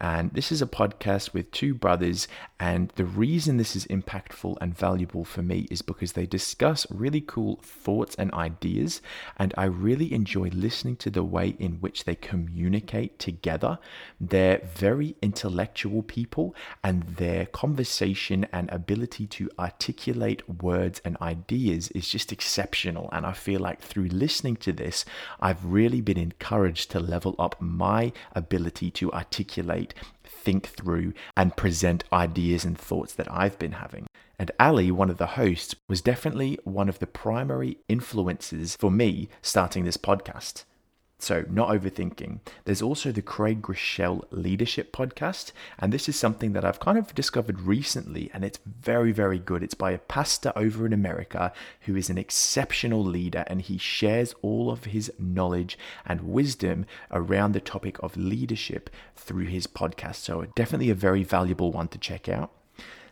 And 0.00 0.32
this 0.32 0.52
is 0.52 0.62
a 0.62 0.66
podcast 0.66 1.34
with 1.34 1.50
two 1.50 1.74
brothers. 1.74 2.28
And 2.60 2.92
the 2.96 3.04
reason 3.04 3.56
this 3.56 3.76
is 3.76 3.86
impactful 3.86 4.56
and 4.60 4.76
valuable 4.76 5.24
for 5.24 5.42
me 5.42 5.66
is 5.70 5.82
because 5.82 6.12
they 6.12 6.26
discuss 6.26 6.86
really 6.90 7.20
cool 7.20 7.60
thoughts 7.62 8.14
and 8.16 8.32
ideas. 8.32 9.02
And 9.36 9.52
I 9.56 9.64
really 9.64 10.12
enjoy 10.12 10.48
listening 10.48 10.96
to 10.96 11.10
the 11.10 11.24
way 11.24 11.56
in 11.58 11.74
which 11.80 12.04
they 12.04 12.14
communicate 12.14 13.18
together. 13.18 13.78
They're 14.20 14.60
very 14.74 15.16
intellectual 15.22 16.02
people, 16.02 16.54
and 16.82 17.02
their 17.02 17.46
conversation 17.46 18.46
and 18.52 18.70
ability 18.70 19.26
to 19.26 19.50
articulate 19.58 20.48
words 20.48 21.00
and 21.04 21.16
ideas 21.20 21.90
is 21.92 22.08
just 22.08 22.32
exceptional. 22.32 23.08
And 23.12 23.26
I 23.26 23.32
feel 23.32 23.60
like 23.60 23.80
through 23.80 24.08
listening 24.08 24.56
to 24.56 24.72
this, 24.72 25.04
I've 25.40 25.64
really 25.64 26.00
been 26.00 26.18
encouraged 26.18 26.90
to 26.92 27.00
level 27.00 27.34
up 27.38 27.56
my 27.60 28.12
ability 28.34 28.90
to 28.92 29.12
articulate 29.12 29.87
think 30.24 30.66
through 30.66 31.12
and 31.36 31.56
present 31.56 32.04
ideas 32.12 32.64
and 32.64 32.78
thoughts 32.78 33.12
that 33.14 33.30
I've 33.30 33.58
been 33.58 33.72
having. 33.72 34.06
And 34.38 34.50
Ali, 34.60 34.90
one 34.90 35.10
of 35.10 35.18
the 35.18 35.26
hosts, 35.26 35.74
was 35.88 36.00
definitely 36.00 36.58
one 36.64 36.88
of 36.88 37.00
the 37.00 37.06
primary 37.06 37.78
influences 37.88 38.76
for 38.76 38.90
me 38.90 39.28
starting 39.42 39.84
this 39.84 39.96
podcast. 39.96 40.64
So, 41.20 41.44
not 41.50 41.70
overthinking. 41.70 42.38
There's 42.64 42.80
also 42.80 43.10
the 43.10 43.22
Craig 43.22 43.60
Groeschel 43.60 44.24
Leadership 44.30 44.92
Podcast, 44.92 45.50
and 45.76 45.92
this 45.92 46.08
is 46.08 46.16
something 46.16 46.52
that 46.52 46.64
I've 46.64 46.78
kind 46.78 46.96
of 46.96 47.12
discovered 47.12 47.60
recently, 47.62 48.30
and 48.32 48.44
it's 48.44 48.60
very, 48.64 49.10
very 49.10 49.40
good. 49.40 49.64
It's 49.64 49.74
by 49.74 49.90
a 49.90 49.98
pastor 49.98 50.52
over 50.54 50.86
in 50.86 50.92
America 50.92 51.52
who 51.82 51.96
is 51.96 52.08
an 52.08 52.18
exceptional 52.18 53.04
leader, 53.04 53.44
and 53.48 53.60
he 53.60 53.78
shares 53.78 54.32
all 54.42 54.70
of 54.70 54.84
his 54.84 55.12
knowledge 55.18 55.76
and 56.06 56.20
wisdom 56.20 56.86
around 57.10 57.50
the 57.50 57.60
topic 57.60 58.00
of 58.00 58.16
leadership 58.16 58.88
through 59.16 59.46
his 59.46 59.66
podcast. 59.66 60.16
So, 60.16 60.46
definitely 60.54 60.90
a 60.90 60.94
very 60.94 61.24
valuable 61.24 61.72
one 61.72 61.88
to 61.88 61.98
check 61.98 62.28
out. 62.28 62.52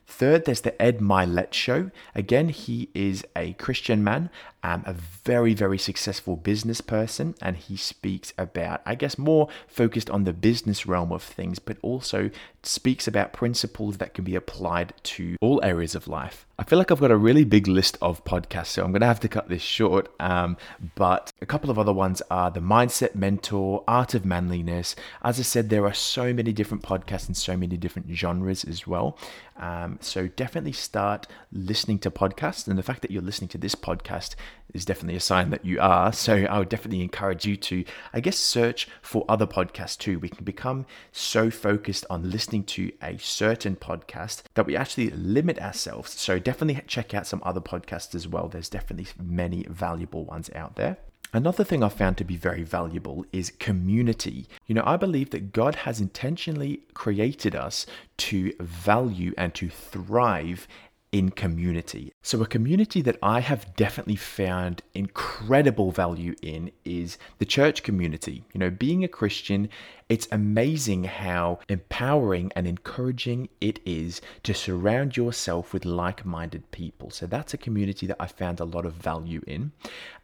Third, 0.07 0.45
there's 0.45 0.61
the 0.61 0.81
Ed 0.81 1.01
Mylett 1.01 1.53
Show. 1.53 1.91
Again, 2.15 2.49
he 2.49 2.89
is 2.95 3.25
a 3.35 3.55
Christian 3.55 4.05
man, 4.05 4.31
um, 4.63 4.85
a 4.87 4.93
very, 4.93 5.53
very 5.53 5.79
successful 5.79 6.37
business 6.37 6.81
person, 6.81 7.35
and 7.43 7.57
he 7.57 7.77
speaks 7.77 8.33
about, 8.39 8.83
I 8.87 8.95
guess, 8.95 9.19
more 9.19 9.49
focused 9.67 10.09
on 10.09 10.25
the 10.25 10.33
business 10.33 10.87
realm 10.87 11.11
of 11.11 11.23
things, 11.23 11.59
but 11.59 11.77
also 11.83 12.31
speaks 12.63 13.09
about 13.09 13.33
principles 13.33 13.99
that 13.99 14.15
can 14.15 14.25
be 14.25 14.37
applied 14.37 14.95
to 15.03 15.37
all 15.41 15.61
areas 15.65 15.97
of 15.97 16.07
life. 16.07 16.46
I 16.59 16.65
feel 16.65 16.79
like 16.79 16.91
I've 16.91 17.01
got 17.01 17.11
a 17.11 17.19
really 17.19 17.45
big 17.45 17.69
list 17.69 17.99
of 18.01 18.25
podcasts, 18.25 18.69
so 18.69 18.83
I'm 18.83 18.91
going 18.91 19.03
to 19.03 19.07
have 19.07 19.21
to 19.21 19.29
cut 19.29 19.51
this 19.51 19.61
short. 19.61 20.11
Um, 20.19 20.57
but 20.95 21.31
a 21.43 21.47
couple 21.47 21.69
of 21.69 21.79
other 21.79 21.93
ones 21.93 22.23
are 22.31 22.51
The 22.51 22.61
Mindset 22.61 23.15
Mentor, 23.15 23.85
Art 23.87 24.15
of 24.15 24.25
Manliness. 24.25 24.97
As 25.23 25.39
I 25.39 25.43
said, 25.43 25.69
there 25.69 25.85
are 25.85 25.93
so 25.93 26.33
many 26.33 26.55
different 26.55 26.83
podcasts 26.83 27.27
and 27.27 27.37
so 27.37 27.59
many 27.59 27.77
different 27.77 28.11
genres 28.11 28.65
as 28.65 28.87
well. 28.87 29.19
Um, 29.59 29.99
so 30.01 30.29
definitely 30.29 30.73
start 30.73 31.27
listening 31.53 31.99
to 32.01 32.11
podcasts. 32.11 32.67
And 32.67 32.79
the 32.79 32.83
fact 32.83 33.03
that 33.03 33.11
you're 33.11 33.23
listening 33.23 33.49
to 33.49 33.59
this 33.59 33.75
podcast 33.75 34.35
is 34.73 34.85
definitely 34.85 35.17
a 35.17 35.21
sign 35.21 35.51
that 35.51 35.65
you 35.65 35.81
are. 35.81 36.13
So 36.13 36.45
I 36.45 36.59
would 36.59 36.69
definitely 36.69 37.03
encourage 37.03 37.47
you 37.47 37.57
to, 37.57 37.85
I 38.13 38.21
guess, 38.21 38.37
search 38.39 38.89
for 39.01 39.25
other 39.29 39.47
podcasts 39.47 39.97
too. 39.99 40.19
We 40.19 40.29
can 40.29 40.45
become 40.45 40.87
so 41.13 41.51
focused 41.51 42.05
on 42.11 42.31
listening 42.31 42.65
to 42.65 42.93
a 43.03 43.19
certain 43.19 43.77
podcast 43.77 44.43
that 44.55 44.67
we 44.67 44.77
actually 44.77 45.11
limit 45.11 45.59
ourselves. 45.59 46.13
So 46.19 46.39
definitely 46.47 46.81
check 46.87 47.13
out 47.13 47.27
some 47.27 47.43
other 47.45 47.61
podcasts 47.61 48.15
as 48.15 48.29
well. 48.29 48.47
There's 48.47 48.69
definitely 48.69 49.09
many 49.21 49.67
valuable 49.69 50.25
ones 50.25 50.49
out 50.55 50.77
there. 50.77 50.97
Another 51.33 51.65
thing 51.65 51.83
I've 51.83 51.93
found 51.93 52.17
to 52.19 52.25
be 52.25 52.37
very 52.37 52.63
valuable 52.63 53.27
is 53.33 53.51
community. 53.59 54.47
You 54.69 54.77
know, 54.77 54.85
I 54.87 54.97
believe 54.97 55.31
that 55.31 55.53
God 55.53 55.75
has 55.75 56.01
intentionally 56.01 56.83
created 56.95 57.57
us 57.57 57.85
to 58.19 58.53
value 58.61 59.35
and 59.37 59.53
to 59.57 59.69
thrive 59.69 60.69
in 61.17 61.31
community. 61.31 62.13
So, 62.21 62.43
a 62.43 62.47
community 62.47 63.01
that 63.01 63.17
I 63.23 63.41
have 63.41 63.75
definitely 63.75 64.17
found 64.17 64.83
incredible 64.93 65.91
value 65.91 66.35
in 66.43 66.71
is 66.85 67.17
the 67.39 67.47
church 67.47 67.83
community. 67.83 68.45
You 68.53 68.61
know, 68.61 68.69
being 68.69 69.03
a 69.03 69.09
Christian, 69.09 69.71
it's 70.11 70.29
amazing 70.31 71.05
how 71.05 71.61
empowering 71.71 72.53
and 72.55 72.67
encouraging 72.67 73.49
it 73.63 73.81
is 73.87 74.21
to 74.43 74.53
surround 74.53 75.17
yourself 75.17 75.73
with 75.73 75.87
like 75.87 76.27
minded 76.27 76.71
people. 76.71 77.09
So, 77.11 77.25
that's 77.25 77.55
a 77.55 77.65
community 77.67 78.07
that 78.09 78.21
I 78.21 78.27
found 78.27 78.61
a 78.61 78.65
lot 78.65 78.85
of 78.85 78.93
value 78.93 79.41
in 79.47 79.73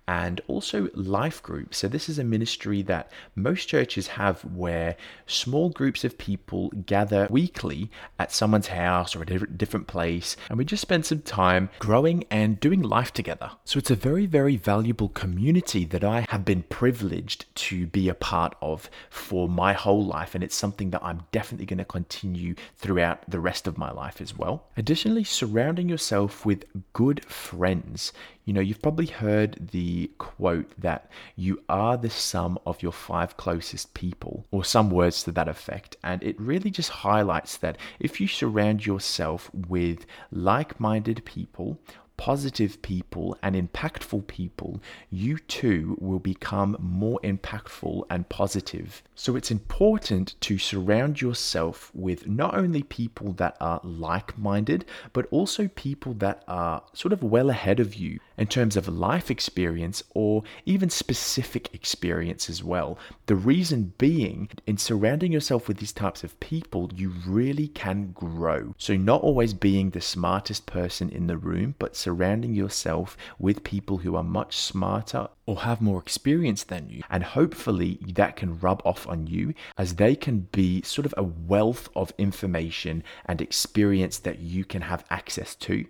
and 0.09 0.41
also 0.49 0.89
life 0.95 1.43
groups. 1.43 1.79
So, 1.79 1.89
this 1.89 2.09
is 2.09 2.19
a 2.19 2.25
ministry 2.25 2.83
that 2.83 3.11
most 3.35 3.67
churches 3.67 4.09
have 4.09 4.45
where 4.45 4.97
small 5.27 5.71
groups 5.71 6.05
of 6.05 6.19
people 6.19 6.71
gather 6.87 7.27
weekly 7.31 7.91
at 8.19 8.33
someone's 8.33 8.69
house 8.69 9.15
or 9.15 9.23
a 9.23 9.27
different 9.27 9.87
place, 9.87 10.37
and 10.49 10.59
we 10.59 10.65
just 10.65 10.83
spend 10.83 11.07
some 11.07 11.23
time 11.23 11.71
growing 11.79 12.25
and 12.31 12.61
doing 12.61 12.83
life 12.83 13.13
together. 13.13 13.53
So, 13.65 13.79
it's 13.79 13.91
a 13.91 13.97
very, 13.97 14.27
very 14.27 14.57
valuable 14.57 15.09
community 15.09 15.85
that 15.87 16.05
I 16.05 16.27
have 16.29 16.45
been 16.45 16.63
privileged 16.65 17.55
to 17.55 17.87
be 17.87 18.09
a 18.09 18.15
part 18.15 18.55
of 18.61 18.91
for 19.11 19.49
my 19.49 19.73
whole 19.73 20.05
life, 20.05 20.35
and 20.35 20.43
it's 20.43 20.57
something 20.57 20.91
that 20.91 21.03
I'm 21.03 21.23
definitely 21.33 21.67
going 21.67 21.79
to 21.79 21.85
continue 21.85 22.55
throughout 22.77 23.23
the 23.29 23.41
rest 23.41 23.67
of 23.67 23.79
my 23.79 23.91
life 23.91 24.21
as 24.21 24.37
well. 24.37 24.65
Additionally, 24.77 25.25
surrounding 25.25 25.89
yourself 25.89 26.45
with 26.45 26.65
good 26.93 27.25
friends. 27.25 28.13
You 28.45 28.53
know, 28.53 28.61
you've 28.61 28.83
probably 28.83 29.07
heard 29.07 29.69
the 29.71 30.11
quote 30.19 30.73
that 30.77 31.11
you 31.37 31.63
are 31.69 31.97
the 31.97 32.11
sum 32.11 32.59
of 32.67 32.83
your 32.83 32.91
five 32.91 33.37
closest 33.37 33.95
people, 33.95 34.45
or 34.51 34.65
some 34.65 34.91
words 34.91 35.23
to 35.25 35.33
that 35.33 35.49
effect. 35.49 35.97
And 36.03 36.23
it 36.25 36.41
really 36.41 36.71
just 36.71 36.91
highlights 36.91 37.57
that 37.59 37.79
if 38.01 38.21
you 38.21 38.27
surround 38.27 38.85
yourself 38.85 39.49
with 39.55 40.07
like 40.33 40.81
minded 40.81 41.25
people, 41.25 41.79
positive 42.17 42.81
people 42.83 43.37
and 43.43 43.57
impactful 43.57 44.25
people, 44.29 44.81
you 45.11 45.39
too 45.39 45.97
will 46.01 46.21
become 46.21 46.77
more 46.79 47.19
impactful 47.25 48.05
and 48.11 48.29
positive. 48.29 49.03
So 49.17 49.35
it's 49.35 49.51
important 49.51 50.41
to 50.43 50.57
surround 50.57 51.21
yourself 51.21 51.91
with 51.95 52.29
not 52.29 52.55
only 52.55 52.85
people 52.85 53.33
that 53.35 53.57
are 53.61 53.81
like 53.83 54.39
minded, 54.39 54.85
but 55.13 55.27
also 55.31 55.69
people 55.69 56.15
that 56.15 56.45
are 56.47 56.85
sort 56.93 57.13
of 57.13 57.25
well 57.25 57.51
ahead 57.51 57.81
of 57.81 57.95
you 57.95 58.21
in 58.37 58.47
terms 58.47 58.77
of 58.77 58.89
life 58.89 59.31
experience 59.31 60.03
or 60.11 60.43
even 60.67 60.91
specific 60.91 61.75
experience 61.75 62.49
as 62.49 62.63
well. 62.63 62.99
The 63.27 63.37
reason 63.37 63.93
being, 63.99 64.49
in 64.67 64.79
surrounding 64.79 65.33
yourself 65.33 65.69
with 65.69 65.79
these 65.79 65.93
types 65.93 66.25
of 66.25 66.39
people, 66.41 66.91
you 66.95 67.13
really 67.27 67.69
can 67.69 68.13
grow. 68.13 68.75
So, 68.79 68.97
not 68.97 69.23
always 69.23 69.55
being 69.55 69.91
the 69.91 70.01
smartest 70.01 70.67
person 70.67 71.11
in 71.11 71.27
the 71.27 71.37
room, 71.37 71.75
but 71.79 71.97
surrounding 71.97 72.55
yourself 72.55 73.17
with 73.39 73.65
people 73.65 73.99
who 73.99 74.17
are 74.17 74.25
much 74.25 74.57
smarter 74.57 75.29
or 75.47 75.61
have 75.61 75.81
more 75.81 76.01
experience 76.01 76.65
than 76.65 76.89
you. 76.89 77.03
And 77.11 77.25
hopefully 77.25 77.99
that 78.15 78.37
can 78.37 78.59
rub 78.61 78.83
off 78.85 79.07
on 79.09 79.27
you 79.27 79.55
as 79.77 79.97
they 79.97 80.15
can 80.15 80.49
be 80.53 80.83
sort 80.83 81.07
of 81.07 81.15
a 81.17 81.23
wealth 81.23 81.89
of 81.97 82.13
information 82.19 83.03
and 83.27 83.41
experience 83.41 84.19
that 84.19 84.39
you 84.39 84.65
can 84.65 84.83
have 84.83 85.05
access 85.11 85.55
to. 85.57 85.87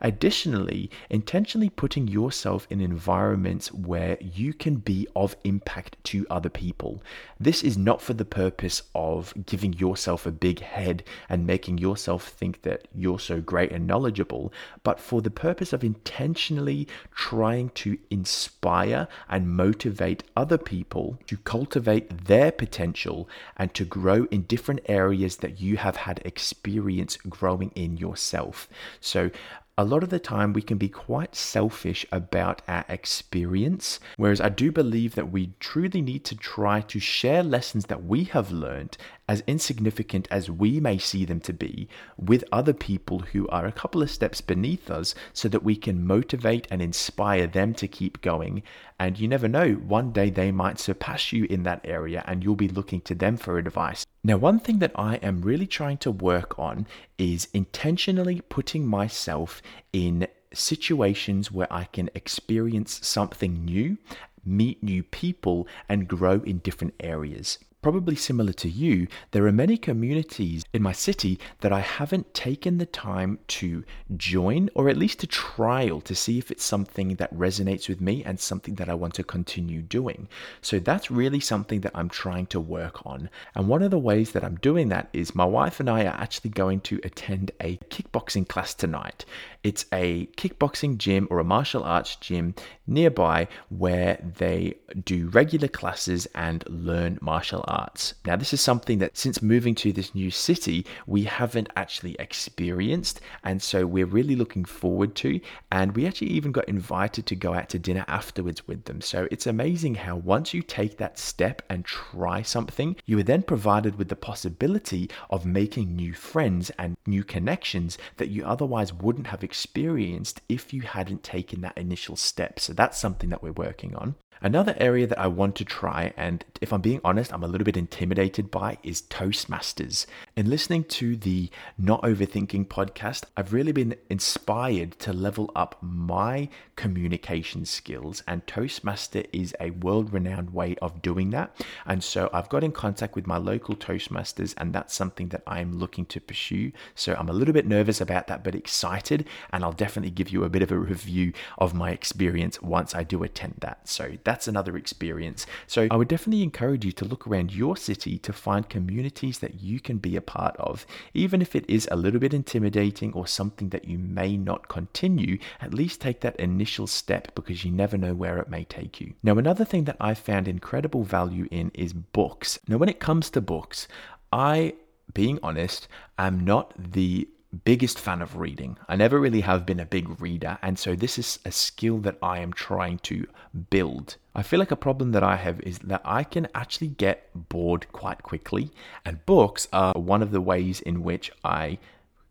Additionally, 0.00 0.90
intentionally 1.10 1.70
putting 1.70 2.08
yourself 2.08 2.66
in 2.70 2.80
environments 2.80 3.72
where 3.72 4.16
you 4.20 4.52
can 4.52 4.76
be 4.76 5.06
of 5.16 5.36
impact 5.44 5.96
to 6.04 6.26
other 6.30 6.48
people. 6.48 7.02
This 7.40 7.62
is 7.62 7.76
not 7.76 8.00
for 8.00 8.14
the 8.14 8.24
purpose 8.24 8.82
of 8.94 9.34
giving 9.46 9.72
yourself 9.72 10.26
a 10.26 10.32
big 10.32 10.60
head 10.60 11.02
and 11.28 11.46
making 11.46 11.78
yourself 11.78 12.28
think 12.28 12.62
that 12.62 12.86
you're 12.94 13.18
so 13.18 13.40
great 13.40 13.72
and 13.72 13.86
knowledgeable, 13.86 14.52
but 14.82 15.00
for 15.00 15.20
the 15.20 15.30
purpose 15.30 15.72
of 15.72 15.82
intentionally 15.82 16.86
trying 17.14 17.70
to 17.70 17.98
inspire 18.10 19.08
and 19.28 19.56
motivate 19.56 20.24
other 20.36 20.58
people 20.58 21.18
to 21.26 21.36
cultivate 21.38 22.26
their 22.26 22.52
potential 22.52 23.28
and 23.56 23.74
to 23.74 23.84
grow 23.84 24.26
in 24.30 24.42
different 24.42 24.80
areas 24.86 25.36
that 25.38 25.60
you 25.60 25.76
have 25.76 25.96
had 25.96 26.20
experience 26.24 27.16
growing 27.28 27.70
in 27.74 27.96
yourself. 27.96 28.68
So, 29.00 29.30
a 29.78 29.84
lot 29.84 30.02
of 30.02 30.10
the 30.10 30.18
time 30.18 30.52
we 30.52 30.60
can 30.60 30.76
be 30.76 30.88
quite 30.88 31.36
selfish 31.36 32.04
about 32.10 32.60
our 32.66 32.84
experience, 32.88 34.00
whereas 34.16 34.40
I 34.40 34.48
do 34.48 34.72
believe 34.72 35.14
that 35.14 35.30
we 35.30 35.52
truly 35.60 36.02
need 36.02 36.24
to 36.24 36.36
try 36.36 36.80
to 36.80 36.98
share 36.98 37.44
lessons 37.44 37.86
that 37.86 38.02
we 38.02 38.24
have 38.24 38.50
learned 38.50 38.98
as 39.28 39.44
insignificant 39.46 40.26
as 40.30 40.50
we 40.50 40.80
may 40.80 40.96
see 40.96 41.24
them 41.26 41.38
to 41.40 41.52
be, 41.52 41.86
with 42.16 42.42
other 42.50 42.72
people 42.72 43.18
who 43.18 43.46
are 43.48 43.66
a 43.66 43.72
couple 43.72 44.02
of 44.02 44.10
steps 44.10 44.40
beneath 44.40 44.90
us 44.90 45.14
so 45.34 45.48
that 45.48 45.62
we 45.62 45.76
can 45.76 46.06
motivate 46.06 46.66
and 46.70 46.80
inspire 46.80 47.46
them 47.46 47.74
to 47.74 47.86
keep 47.86 48.22
going. 48.22 48.62
And 48.98 49.20
you 49.20 49.28
never 49.28 49.46
know, 49.46 49.74
one 49.74 50.12
day 50.12 50.30
they 50.30 50.50
might 50.50 50.80
surpass 50.80 51.30
you 51.30 51.44
in 51.44 51.62
that 51.64 51.82
area 51.84 52.24
and 52.26 52.42
you'll 52.42 52.56
be 52.56 52.68
looking 52.68 53.02
to 53.02 53.14
them 53.14 53.36
for 53.36 53.58
advice. 53.58 54.06
Now, 54.24 54.38
one 54.38 54.58
thing 54.58 54.78
that 54.78 54.92
I 54.96 55.16
am 55.16 55.42
really 55.42 55.66
trying 55.66 55.98
to 55.98 56.10
work 56.10 56.58
on 56.58 56.86
is 57.18 57.48
intentionally 57.52 58.40
putting 58.48 58.86
myself 58.86 59.60
in 59.92 60.26
situations 60.54 61.52
where 61.52 61.70
I 61.72 61.84
can 61.84 62.08
experience 62.14 63.06
something 63.06 63.64
new, 63.64 63.98
meet 64.44 64.82
new 64.82 65.02
people, 65.02 65.68
and 65.88 66.08
grow 66.08 66.40
in 66.40 66.58
different 66.58 66.94
areas 67.00 67.58
probably 67.80 68.16
similar 68.16 68.52
to 68.52 68.68
you, 68.68 69.06
there 69.30 69.46
are 69.46 69.52
many 69.52 69.76
communities 69.76 70.64
in 70.72 70.82
my 70.82 70.92
city 70.92 71.38
that 71.60 71.72
I 71.72 71.80
haven't 71.80 72.34
taken 72.34 72.78
the 72.78 72.86
time 72.86 73.38
to 73.48 73.84
join 74.16 74.68
or 74.74 74.88
at 74.88 74.96
least 74.96 75.20
to 75.20 75.26
trial 75.26 76.00
to 76.02 76.14
see 76.14 76.38
if 76.38 76.50
it's 76.50 76.64
something 76.64 77.14
that 77.16 77.34
resonates 77.34 77.88
with 77.88 78.00
me 78.00 78.24
and 78.24 78.40
something 78.40 78.74
that 78.76 78.88
I 78.88 78.94
want 78.94 79.14
to 79.14 79.22
continue 79.22 79.80
doing. 79.82 80.28
So 80.60 80.78
that's 80.78 81.10
really 81.10 81.40
something 81.40 81.80
that 81.82 81.92
I'm 81.94 82.08
trying 82.08 82.46
to 82.46 82.60
work 82.60 83.06
on. 83.06 83.30
And 83.54 83.68
one 83.68 83.82
of 83.82 83.90
the 83.90 83.98
ways 83.98 84.32
that 84.32 84.44
I'm 84.44 84.56
doing 84.56 84.88
that 84.88 85.08
is 85.12 85.34
my 85.34 85.44
wife 85.44 85.80
and 85.80 85.88
I 85.88 86.04
are 86.04 86.20
actually 86.20 86.50
going 86.50 86.80
to 86.80 87.00
attend 87.04 87.52
a 87.60 87.76
kickboxing 87.90 88.48
class 88.48 88.74
tonight. 88.74 89.24
It's 89.62 89.86
a 89.92 90.26
kickboxing 90.36 90.98
gym 90.98 91.28
or 91.30 91.38
a 91.38 91.44
martial 91.44 91.82
arts 91.84 92.16
gym 92.16 92.54
nearby 92.86 93.48
where 93.68 94.18
they 94.38 94.74
do 95.04 95.28
regular 95.28 95.68
classes 95.68 96.26
and 96.34 96.64
learn 96.68 97.18
martial 97.20 97.64
arts. 97.68 98.14
Now, 98.24 98.36
this 98.36 98.52
is 98.52 98.60
something 98.60 98.98
that 98.98 99.16
since 99.16 99.42
moving 99.42 99.74
to 99.76 99.92
this 99.92 100.14
new 100.14 100.30
city, 100.30 100.86
we 101.06 101.24
haven't 101.24 101.68
actually 101.76 102.16
experienced, 102.18 103.20
and 103.44 103.62
so 103.62 103.86
we're 103.86 104.06
really 104.06 104.34
looking 104.34 104.64
forward 104.64 105.14
to. 105.16 105.40
And 105.70 105.94
we 105.94 106.06
actually 106.06 106.30
even 106.30 106.50
got 106.50 106.68
invited 106.68 107.26
to 107.26 107.36
go 107.36 107.54
out 107.54 107.68
to 107.70 107.78
dinner 107.78 108.04
afterwards 108.08 108.66
with 108.66 108.84
them. 108.84 109.00
So 109.00 109.28
it's 109.30 109.46
amazing 109.46 109.96
how 109.96 110.16
once 110.16 110.54
you 110.54 110.62
take 110.62 110.96
that 110.96 111.18
step 111.18 111.62
and 111.68 111.84
try 111.84 112.42
something, 112.42 112.96
you 113.06 113.18
are 113.18 113.22
then 113.22 113.42
provided 113.42 113.96
with 113.96 114.08
the 114.08 114.16
possibility 114.16 115.10
of 115.30 115.46
making 115.46 115.94
new 115.94 116.12
friends 116.12 116.70
and 116.78 116.96
new 117.06 117.22
connections 117.22 117.98
that 118.16 118.28
you 118.30 118.44
otherwise 118.44 118.92
wouldn't 118.92 119.26
have 119.28 119.44
experienced 119.44 120.40
if 120.48 120.72
you 120.72 120.82
hadn't 120.82 121.22
taken 121.22 121.60
that 121.60 121.76
initial 121.76 122.16
step. 122.16 122.58
So 122.58 122.72
that's 122.72 122.98
something 122.98 123.28
that 123.30 123.42
we're 123.42 123.52
working 123.52 123.94
on. 123.94 124.14
Another 124.40 124.76
area 124.78 125.04
that 125.04 125.18
I 125.18 125.26
want 125.26 125.56
to 125.56 125.64
try, 125.64 126.12
and 126.16 126.44
if 126.60 126.72
I'm 126.72 126.80
being 126.80 127.00
honest, 127.02 127.32
I'm 127.32 127.42
a 127.42 127.48
little 127.48 127.64
bit 127.64 127.76
intimidated 127.76 128.52
by, 128.52 128.78
is 128.84 129.02
Toastmasters. 129.02 130.06
In 130.36 130.48
listening 130.48 130.84
to 130.84 131.16
the 131.16 131.50
Not 131.76 132.02
Overthinking 132.02 132.68
podcast, 132.68 133.24
I've 133.36 133.52
really 133.52 133.72
been 133.72 133.96
inspired 134.08 134.96
to 135.00 135.12
level 135.12 135.50
up 135.56 135.76
my 135.80 136.48
communication 136.76 137.64
skills, 137.64 138.22
and 138.28 138.46
Toastmaster 138.46 139.24
is 139.32 139.56
a 139.58 139.70
world 139.70 140.12
renowned 140.12 140.54
way 140.54 140.76
of 140.80 141.02
doing 141.02 141.30
that. 141.30 141.60
And 141.84 142.04
so 142.04 142.30
I've 142.32 142.48
got 142.48 142.62
in 142.62 142.70
contact 142.70 143.16
with 143.16 143.26
my 143.26 143.38
local 143.38 143.74
Toastmasters, 143.74 144.54
and 144.56 144.72
that's 144.72 144.94
something 144.94 145.30
that 145.30 145.42
I'm 145.48 145.80
looking 145.80 146.06
to 146.06 146.20
pursue. 146.20 146.70
So 146.94 147.16
I'm 147.18 147.28
a 147.28 147.32
little 147.32 147.54
bit 147.54 147.66
nervous 147.66 148.00
about 148.00 148.28
that, 148.28 148.44
but 148.44 148.54
excited, 148.54 149.26
and 149.52 149.64
I'll 149.64 149.72
definitely 149.72 150.12
give 150.12 150.28
you 150.30 150.44
a 150.44 150.48
bit 150.48 150.62
of 150.62 150.70
a 150.70 150.78
review 150.78 151.32
of 151.58 151.74
my 151.74 151.90
experience 151.90 152.62
once 152.62 152.94
I 152.94 153.02
do 153.02 153.24
attend 153.24 153.56
that. 153.58 153.88
So 153.88 154.16
that's 154.28 154.46
another 154.46 154.76
experience. 154.76 155.46
So 155.66 155.88
I 155.90 155.96
would 155.96 156.08
definitely 156.08 156.42
encourage 156.42 156.84
you 156.84 156.92
to 156.92 157.06
look 157.06 157.26
around 157.26 157.50
your 157.50 157.78
city 157.78 158.18
to 158.18 158.32
find 158.34 158.68
communities 158.68 159.38
that 159.38 159.62
you 159.62 159.80
can 159.80 159.96
be 159.96 160.16
a 160.16 160.20
part 160.20 160.54
of. 160.58 160.86
Even 161.14 161.40
if 161.40 161.56
it 161.56 161.64
is 161.66 161.88
a 161.90 161.96
little 161.96 162.20
bit 162.20 162.34
intimidating 162.34 163.14
or 163.14 163.26
something 163.26 163.70
that 163.70 163.86
you 163.86 163.96
may 163.96 164.36
not 164.36 164.68
continue, 164.68 165.38
at 165.62 165.72
least 165.72 166.02
take 166.02 166.20
that 166.20 166.36
initial 166.36 166.86
step 166.86 167.34
because 167.34 167.64
you 167.64 167.70
never 167.70 167.96
know 167.96 168.12
where 168.12 168.36
it 168.36 168.50
may 168.50 168.64
take 168.64 169.00
you. 169.00 169.14
Now, 169.22 169.38
another 169.38 169.64
thing 169.64 169.84
that 169.84 169.96
I 169.98 170.12
found 170.12 170.46
incredible 170.46 171.04
value 171.04 171.48
in 171.50 171.70
is 171.72 171.94
books. 171.94 172.58
Now, 172.68 172.76
when 172.76 172.90
it 172.90 173.00
comes 173.00 173.30
to 173.30 173.40
books, 173.40 173.88
I 174.30 174.74
being 175.14 175.38
honest, 175.42 175.88
am 176.18 176.44
not 176.44 176.74
the 176.76 177.28
biggest 177.64 177.98
fan 177.98 178.20
of 178.22 178.36
reading. 178.36 178.76
I 178.88 178.96
never 178.96 179.18
really 179.18 179.40
have 179.40 179.64
been 179.64 179.80
a 179.80 179.86
big 179.86 180.20
reader, 180.20 180.58
and 180.62 180.78
so 180.78 180.94
this 180.94 181.18
is 181.18 181.38
a 181.44 181.52
skill 181.52 181.98
that 181.98 182.18
I 182.22 182.38
am 182.38 182.52
trying 182.52 182.98
to 183.00 183.26
build. 183.70 184.16
I 184.34 184.42
feel 184.42 184.58
like 184.58 184.70
a 184.70 184.76
problem 184.76 185.12
that 185.12 185.22
I 185.22 185.36
have 185.36 185.60
is 185.60 185.78
that 185.80 186.02
I 186.04 186.24
can 186.24 186.48
actually 186.54 186.88
get 186.88 187.30
bored 187.48 187.90
quite 187.92 188.22
quickly, 188.22 188.70
and 189.04 189.24
books 189.26 189.66
are 189.72 189.94
one 189.94 190.22
of 190.22 190.30
the 190.30 190.40
ways 190.40 190.80
in 190.80 191.02
which 191.02 191.30
I 191.42 191.78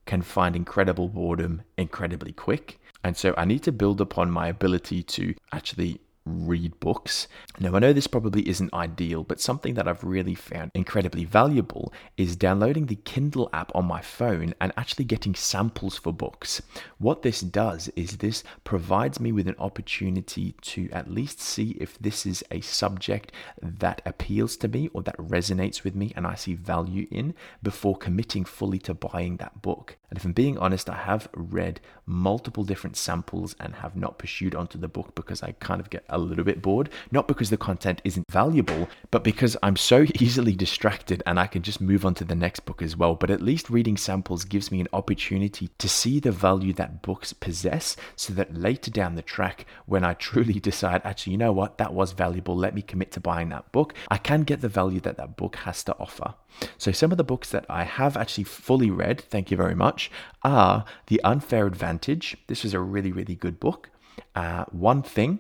can 0.06 0.22
find 0.22 0.56
incredible 0.56 1.10
boredom 1.10 1.64
incredibly 1.78 2.32
quick. 2.32 2.80
And 3.04 3.16
so 3.16 3.34
I 3.38 3.46
need 3.46 3.64
to 3.64 3.72
build 3.72 4.02
upon 4.02 4.32
my 4.32 4.48
ability 4.48 5.04
to 5.04 5.36
actually 5.52 6.00
read 6.28 6.80
books. 6.80 7.28
Now, 7.60 7.76
I 7.76 7.80
know 7.80 7.94
this 7.94 8.08
probably 8.08 8.48
isn't 8.48 8.74
ideal, 8.74 9.24
but 9.24 9.40
something 9.40 9.74
that 9.76 9.88
I've 9.88 10.04
really 10.04 10.36
found 10.36 10.72
incredibly 10.74 11.26
valuable 11.26 11.94
is 12.18 12.36
downloading 12.36 12.86
the 12.86 12.96
Kindle 12.96 13.50
app 13.54 13.72
on 13.76 13.86
my 13.86 14.02
phone 14.02 14.54
and 14.62 14.72
actually 14.78 15.06
getting 15.06 15.36
samples 15.36 15.98
for 15.98 16.14
books. 16.14 16.62
What 16.98 17.22
this 17.22 17.42
does 17.42 17.90
is 17.96 18.18
this 18.18 18.44
provides 18.64 19.20
me 19.20 19.32
with 19.32 19.48
an 19.48 19.56
opportunity 19.60 20.56
to 20.62 20.90
at 20.92 21.10
least 21.10 21.40
see 21.40 21.72
if 21.80 21.98
this 22.00 22.26
is 22.26 22.44
a 22.52 22.62
subject 22.62 23.32
that 23.62 24.02
appeals 24.06 24.58
to 24.58 24.68
me 24.68 24.90
or 24.94 25.02
that 25.04 25.18
resonates 25.18 25.84
with 25.84 25.96
me 25.96 26.14
and 26.16 26.28
I 26.28 26.36
see 26.36 26.54
value 26.56 27.08
in 27.10 27.34
before 27.64 27.98
committing 27.98 28.46
fully 28.46 28.80
to 28.80 28.94
buying 28.94 29.38
that 29.38 29.62
book. 29.62 29.98
And 30.10 30.18
if 30.18 30.24
I'm 30.24 30.32
being 30.32 30.58
honest, 30.58 30.90
I 30.90 30.96
have 30.96 31.28
read 31.34 31.82
multiple 32.06 32.64
different 32.64 32.96
samples 32.96 33.56
and 33.60 33.76
have 33.76 33.96
not 33.96 34.18
pursued 34.18 34.56
onto 34.56 34.78
the 34.78 34.88
book 34.88 35.14
because 35.16 35.44
I 35.44 35.52
kind 35.60 35.82
of 35.82 35.90
get 35.90 36.06
a 36.10 36.18
little 36.18 36.46
bit 36.46 36.62
bored. 36.62 36.90
Not 37.12 37.28
because 37.28 37.50
the 37.50 37.58
content 37.58 38.02
isn't 38.06 38.26
valuable, 38.32 38.88
but 39.12 39.24
because 39.24 39.58
I'm 39.62 39.76
so 39.76 40.06
easily 40.20 40.54
distracted 40.54 41.22
and 41.26 41.40
I 41.40 41.48
can 41.48 41.62
just 41.62 41.82
move 41.82 42.06
on 42.06 42.14
to 42.16 42.24
the 42.24 42.36
next 42.36 42.62
book 42.62 42.82
as 42.82 42.96
well. 42.96 43.16
But 43.16 43.32
at 43.32 43.42
least 43.42 43.70
reading 43.70 43.98
samples 43.98 44.46
gives 44.46 44.72
me 44.72 44.80
an 44.80 44.88
opportunity 44.94 45.70
to 45.78 45.90
see 45.90 46.20
the 46.20 46.32
value 46.32 46.74
that 46.74 47.02
books 47.02 47.34
possess 47.34 47.98
so 48.16 48.34
that 48.34 48.56
later 48.56 48.90
down 48.90 49.16
the 49.16 49.22
track, 49.22 49.66
when 49.86 50.06
I 50.06 50.14
truly 50.28 50.60
decide, 50.60 51.02
actually, 51.04 51.34
you 51.34 51.38
know 51.38 51.52
what, 51.52 51.78
that 51.78 51.94
was 51.94 52.14
valuable, 52.14 52.56
let 52.56 52.74
me 52.74 52.82
commit 52.82 53.12
to 53.12 53.20
buying 53.20 53.50
that 53.50 53.72
book, 53.74 53.94
I 54.10 54.18
can 54.18 54.44
get 54.44 54.62
the 54.62 54.70
value 54.70 55.02
that 55.02 55.18
that 55.18 55.36
book 55.36 55.58
has 55.58 55.84
to 55.84 55.96
offer. 56.00 56.36
So, 56.78 56.92
some 56.92 57.12
of 57.12 57.18
the 57.18 57.24
books 57.24 57.50
that 57.52 57.66
I 57.70 57.84
have 57.84 58.18
actually 58.18 58.46
fully 58.46 58.90
read, 58.90 59.22
thank 59.22 59.52
you 59.52 59.58
very 59.58 59.76
much, 59.76 60.12
are 60.44 60.86
The 61.08 61.22
Unfair 61.24 61.68
Advantage. 61.68 62.38
This 62.48 62.64
was 62.64 62.74
a 62.74 62.80
really, 62.80 63.12
really 63.12 63.36
good 63.36 63.60
book. 63.60 63.90
Uh, 64.36 64.66
One 64.72 65.04
Thing, 65.04 65.40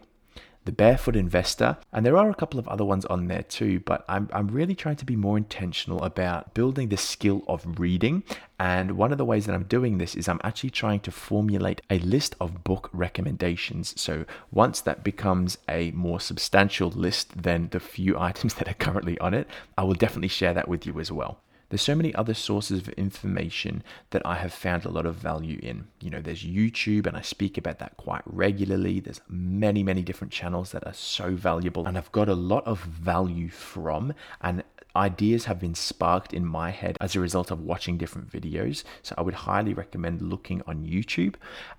the 0.67 0.73
Barefoot 0.73 1.15
Investor, 1.15 1.77
and 1.93 2.05
there 2.05 2.17
are 2.17 2.29
a 2.29 2.35
couple 2.35 2.59
of 2.59 2.67
other 2.67 2.83
ones 2.83 3.05
on 3.05 3.29
there 3.29 3.43
too, 3.43 3.79
but 3.85 4.03
I'm, 4.09 4.29
I'm 4.33 4.49
really 4.49 4.75
trying 4.75 4.97
to 4.97 5.05
be 5.05 5.15
more 5.15 5.37
intentional 5.37 6.03
about 6.03 6.53
building 6.53 6.89
the 6.89 6.97
skill 6.97 7.43
of 7.47 7.79
reading. 7.79 8.23
And 8.59 8.97
one 8.97 9.13
of 9.13 9.17
the 9.17 9.23
ways 9.23 9.45
that 9.45 9.55
I'm 9.55 9.63
doing 9.63 9.97
this 9.97 10.13
is 10.13 10.27
I'm 10.27 10.41
actually 10.43 10.71
trying 10.71 10.99
to 11.01 11.11
formulate 11.11 11.81
a 11.89 11.99
list 11.99 12.35
of 12.41 12.65
book 12.65 12.89
recommendations. 12.91 13.99
So 13.99 14.25
once 14.51 14.81
that 14.81 15.05
becomes 15.05 15.57
a 15.69 15.91
more 15.91 16.19
substantial 16.19 16.89
list 16.89 17.41
than 17.43 17.69
the 17.69 17.79
few 17.79 18.19
items 18.29 18.55
that 18.55 18.67
are 18.67 18.73
currently 18.73 19.17
on 19.19 19.33
it, 19.33 19.47
I 19.77 19.85
will 19.85 19.93
definitely 19.93 20.27
share 20.27 20.53
that 20.53 20.67
with 20.67 20.85
you 20.85 20.99
as 20.99 21.13
well. 21.13 21.39
There's 21.69 21.81
so 21.81 21.95
many 21.95 22.15
other 22.15 22.33
sources 22.33 22.79
of 22.79 22.89
information 22.89 23.83
that 24.11 24.25
I 24.25 24.35
have 24.35 24.53
found 24.53 24.85
a 24.85 24.89
lot 24.89 25.05
of 25.05 25.15
value 25.15 25.59
in. 25.61 25.87
You 25.99 26.09
know, 26.09 26.21
there's 26.21 26.43
YouTube, 26.43 27.07
and 27.07 27.17
I 27.17 27.21
speak 27.21 27.57
about 27.57 27.79
that 27.79 27.97
quite 27.97 28.21
regularly. 28.25 28.99
There's 28.99 29.21
many, 29.27 29.83
many 29.83 30.01
different 30.01 30.31
channels 30.31 30.71
that 30.71 30.85
are 30.85 30.93
so 30.93 31.35
valuable, 31.35 31.85
and 31.85 31.97
I've 31.97 32.11
got 32.11 32.29
a 32.29 32.35
lot 32.35 32.65
of 32.65 32.79
value 32.79 33.49
from. 33.49 34.13
And 34.41 34.63
ideas 34.95 35.45
have 35.45 35.59
been 35.59 35.75
sparked 35.75 36.33
in 36.33 36.45
my 36.45 36.71
head 36.71 36.97
as 36.99 37.15
a 37.15 37.19
result 37.19 37.51
of 37.51 37.61
watching 37.61 37.97
different 37.97 38.31
videos. 38.31 38.83
So 39.03 39.13
I 39.17 39.21
would 39.21 39.33
highly 39.33 39.73
recommend 39.73 40.21
looking 40.21 40.61
on 40.67 40.85
YouTube. 40.85 41.35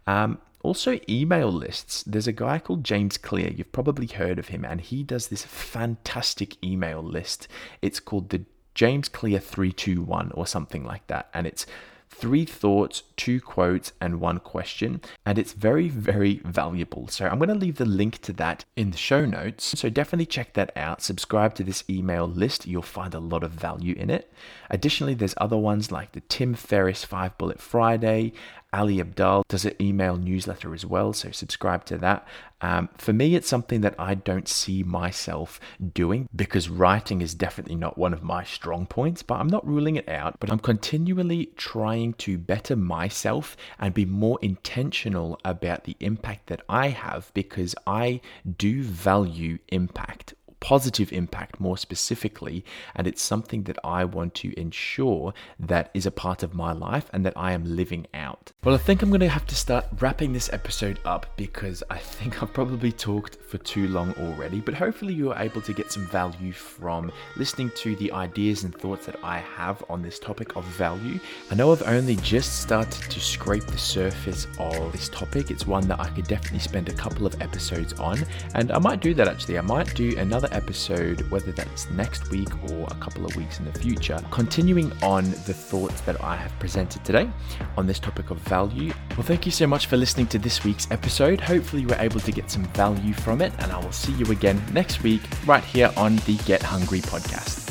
Um, 0.07 0.38
also, 0.62 0.98
email 1.09 1.51
lists. 1.53 2.03
There's 2.03 2.27
a 2.27 2.33
guy 2.33 2.59
called 2.59 2.85
James 2.85 3.16
Clear. 3.16 3.51
You've 3.51 3.72
probably 3.72 4.07
heard 4.07 4.38
of 4.38 4.48
him, 4.48 4.64
and 4.64 4.81
he 4.81 5.03
does 5.03 5.29
this 5.29 5.44
fantastic 5.44 6.62
email 6.64 7.01
list. 7.01 7.46
It's 7.81 8.01
called 8.01 8.31
the 8.31 8.44
James 8.79 9.09
Clear 9.09 9.41
321 9.41 10.31
or 10.37 10.47
something 10.47 10.85
like 10.85 11.05
that. 11.09 11.29
And 11.35 11.49
it's 11.49 11.67
three 12.09 12.45
thoughts, 12.45 13.03
two 13.17 13.41
quotes, 13.41 13.93
and 14.01 14.21
one 14.21 14.38
question. 14.38 15.01
And 15.27 15.37
it's 15.37 15.53
very, 15.53 15.88
very 15.88 16.41
valuable. 16.45 17.09
So 17.09 17.27
I'm 17.27 17.38
going 17.38 17.49
to 17.49 17.57
leave 17.57 17.79
the 17.79 17.85
link 17.85 18.21
to 18.23 18.33
that 18.35 18.64
in 18.77 18.93
the 18.93 18.97
show 18.97 19.25
notes. 19.25 19.77
So 19.77 19.91
definitely 19.91 20.27
check 20.27 20.53
that 20.53 20.71
out. 20.77 21.03
Subscribe 21.03 21.57
to 21.57 21.64
this 21.64 21.83
email 21.91 22.29
list. 22.29 22.69
You'll 22.69 22.83
find 22.83 23.14
a 23.14 23.19
lot 23.19 23.43
of 23.43 23.51
value 23.51 23.97
in 23.97 24.11
it. 24.11 24.33
Additionally, 24.71 25.14
there's 25.14 25.35
other 25.38 25.57
ones 25.57 25.91
like 25.91 26.12
the 26.12 26.21
Tim 26.21 26.55
Ferriss 26.55 27.05
5 27.05 27.37
Bullet 27.37 27.61
Friday. 27.61 28.33
Ali 28.73 28.99
Abdaal 28.99 29.43
does 29.49 29.65
an 29.65 29.75
email 29.81 30.17
newsletter 30.17 30.75
as 30.75 30.85
well, 30.85 31.13
so 31.13 31.31
subscribe 31.31 31.85
to 31.87 31.99
that. 31.99 32.27
Um, 32.61 32.89
for 32.99 33.13
me, 33.13 33.35
it's 33.35 33.49
something 33.49 33.81
that 33.83 33.95
I 33.99 34.15
don't 34.15 34.49
see 34.49 34.83
myself 34.83 35.61
doing 35.95 36.29
because 36.35 36.69
writing 36.69 37.23
is 37.23 37.35
definitely 37.35 37.77
not 37.77 37.97
one 37.97 38.13
of 38.13 38.23
my 38.23 38.45
strong 38.45 38.87
points, 38.87 39.23
but 39.23 39.37
I'm 39.37 39.49
not 39.49 39.67
ruling 39.67 39.97
it 39.97 40.09
out. 40.09 40.39
But 40.41 40.51
I'm 40.51 40.59
continually 40.59 41.51
trying 41.57 42.15
to 42.15 42.37
better 42.37 42.77
myself 42.77 43.57
and 43.79 43.95
be 43.95 44.05
more 44.05 44.39
intentional 44.43 45.39
about 45.45 45.85
the 45.85 45.97
impact 46.01 46.49
that 46.49 46.63
I 46.69 46.89
have 46.89 47.31
because 47.35 47.75
I 47.87 48.21
do 48.57 48.83
value 48.83 49.59
impact 49.69 50.35
positive 50.61 51.12
impact 51.12 51.61
more 51.61 51.77
specifically. 51.79 52.64
And 52.94 53.07
it's 53.07 53.23
something 53.23 53.64
that 53.64 53.79
I 53.85 54.05
want 54.05 54.35
to 54.37 54.59
ensure 54.59 55.33
that 55.59 55.90
is 55.94 56.07
a 56.07 56.11
part 56.11 56.42
of 56.42 56.55
my 56.55 56.73
life 56.73 57.09
and 57.12 57.25
that 57.25 57.33
I 57.37 57.53
am 57.53 57.77
living 57.77 58.07
out. 58.14 58.53
Well, 58.64 58.75
I 58.75 58.79
think 58.79 59.03
I'm 59.03 59.11
going 59.11 59.21
to 59.21 59.29
have 59.29 59.47
to 59.47 59.55
start 59.55 59.87
wrapping 60.01 60.33
this 60.33 60.53
episode 60.53 60.99
up 61.05 61.27
because 61.37 61.83
I 61.90 61.99
think 61.99 62.42
I've 62.42 62.53
probably 62.53 62.92
talked 62.92 63.37
for 63.37 63.59
too 63.59 63.88
long 63.88 64.12
already. 64.14 64.61
But 64.61 64.75
hopefully, 64.75 65.14
you 65.14 65.33
are 65.33 65.42
able 65.42 65.61
to 65.62 65.73
get 65.73 65.92
some 65.92 66.07
value 66.07 66.53
from 66.53 67.12
listening 67.37 67.71
to 67.77 67.97
the 67.97 68.12
ideas 68.12 68.64
and 68.64 68.75
thoughts 68.75 69.07
that 69.07 69.16
I 69.23 69.38
have 69.38 69.83
on 69.88 70.03
this 70.03 70.18
topic 70.18 70.57
of 70.57 70.64
value. 70.64 71.18
I 71.51 71.55
know 71.55 71.73
I've 71.73 71.83
only 71.83 72.16
just 72.16 72.62
started 72.62 73.11
to 73.11 73.21
scrape 73.21 73.64
the 73.66 73.79
surface 73.79 74.47
of 74.59 74.92
this 74.92 75.09
topic. 75.09 75.51
It's 75.51 75.66
one 75.66 75.87
that 75.88 76.01
I 76.01 76.09
could 76.11 76.27
definitely 76.27 76.59
spend 76.61 76.88
a 76.88 76.92
couple 76.92 77.27
of 77.27 77.40
episodes 77.40 77.92
on, 77.94 78.18
and 78.55 78.73
I 78.73 78.79
might 78.79 79.01
do 79.01 79.14
that 79.14 79.29
actually. 79.29 79.59
I 79.59 79.62
might 79.62 79.94
do 79.94 80.16
another 80.18 80.48
another 80.49 80.57
episode, 80.57 81.21
whether 81.31 81.53
that's 81.53 81.91
next 81.91 82.31
week 82.31 82.49
or 82.71 82.87
a 82.91 82.95
couple 82.97 83.25
of 83.25 83.35
weeks 83.37 83.59
in 83.59 83.65
the 83.65 83.79
future, 83.79 84.19
continuing 84.31 84.93
on 85.03 85.25
the 85.47 85.55
thoughts 85.55 86.01
that 86.03 86.23
I 86.23 86.37
have 86.37 86.57
presented 86.59 87.05
today 87.05 87.31
on 87.77 87.87
this 87.87 87.99
topic 87.99 88.31
of 88.31 88.39
value. 88.39 88.93
Well, 89.11 89.23
thank 89.23 89.47
you 89.47 89.53
so 89.53 89.67
much 89.67 89.87
for 89.87 89.97
listening 89.97 90.27
to 90.29 90.39
this 90.39 90.65
week's 90.65 90.91
episode. 90.91 91.41
Hopefully, 91.41 91.83
you 91.83 91.89
were 91.89 91.97
able 91.97 92.21
to 92.21 92.33
get 92.33 92.51
some 92.51 92.65
value 92.67 93.15
from 93.15 93.41
it, 93.41 93.53
and 93.59 93.73
I 93.73 93.79
will 93.79 93.93
see 93.93 94.13
you 94.13 94.27
again 94.31 94.63
next 94.73 95.03
week 95.03 95.23
right 95.47 95.65
here 95.65 95.93
on 95.97 96.17
the 96.27 96.37
Get 96.47 96.63
Hungry 96.63 97.01
podcast. 97.01 97.68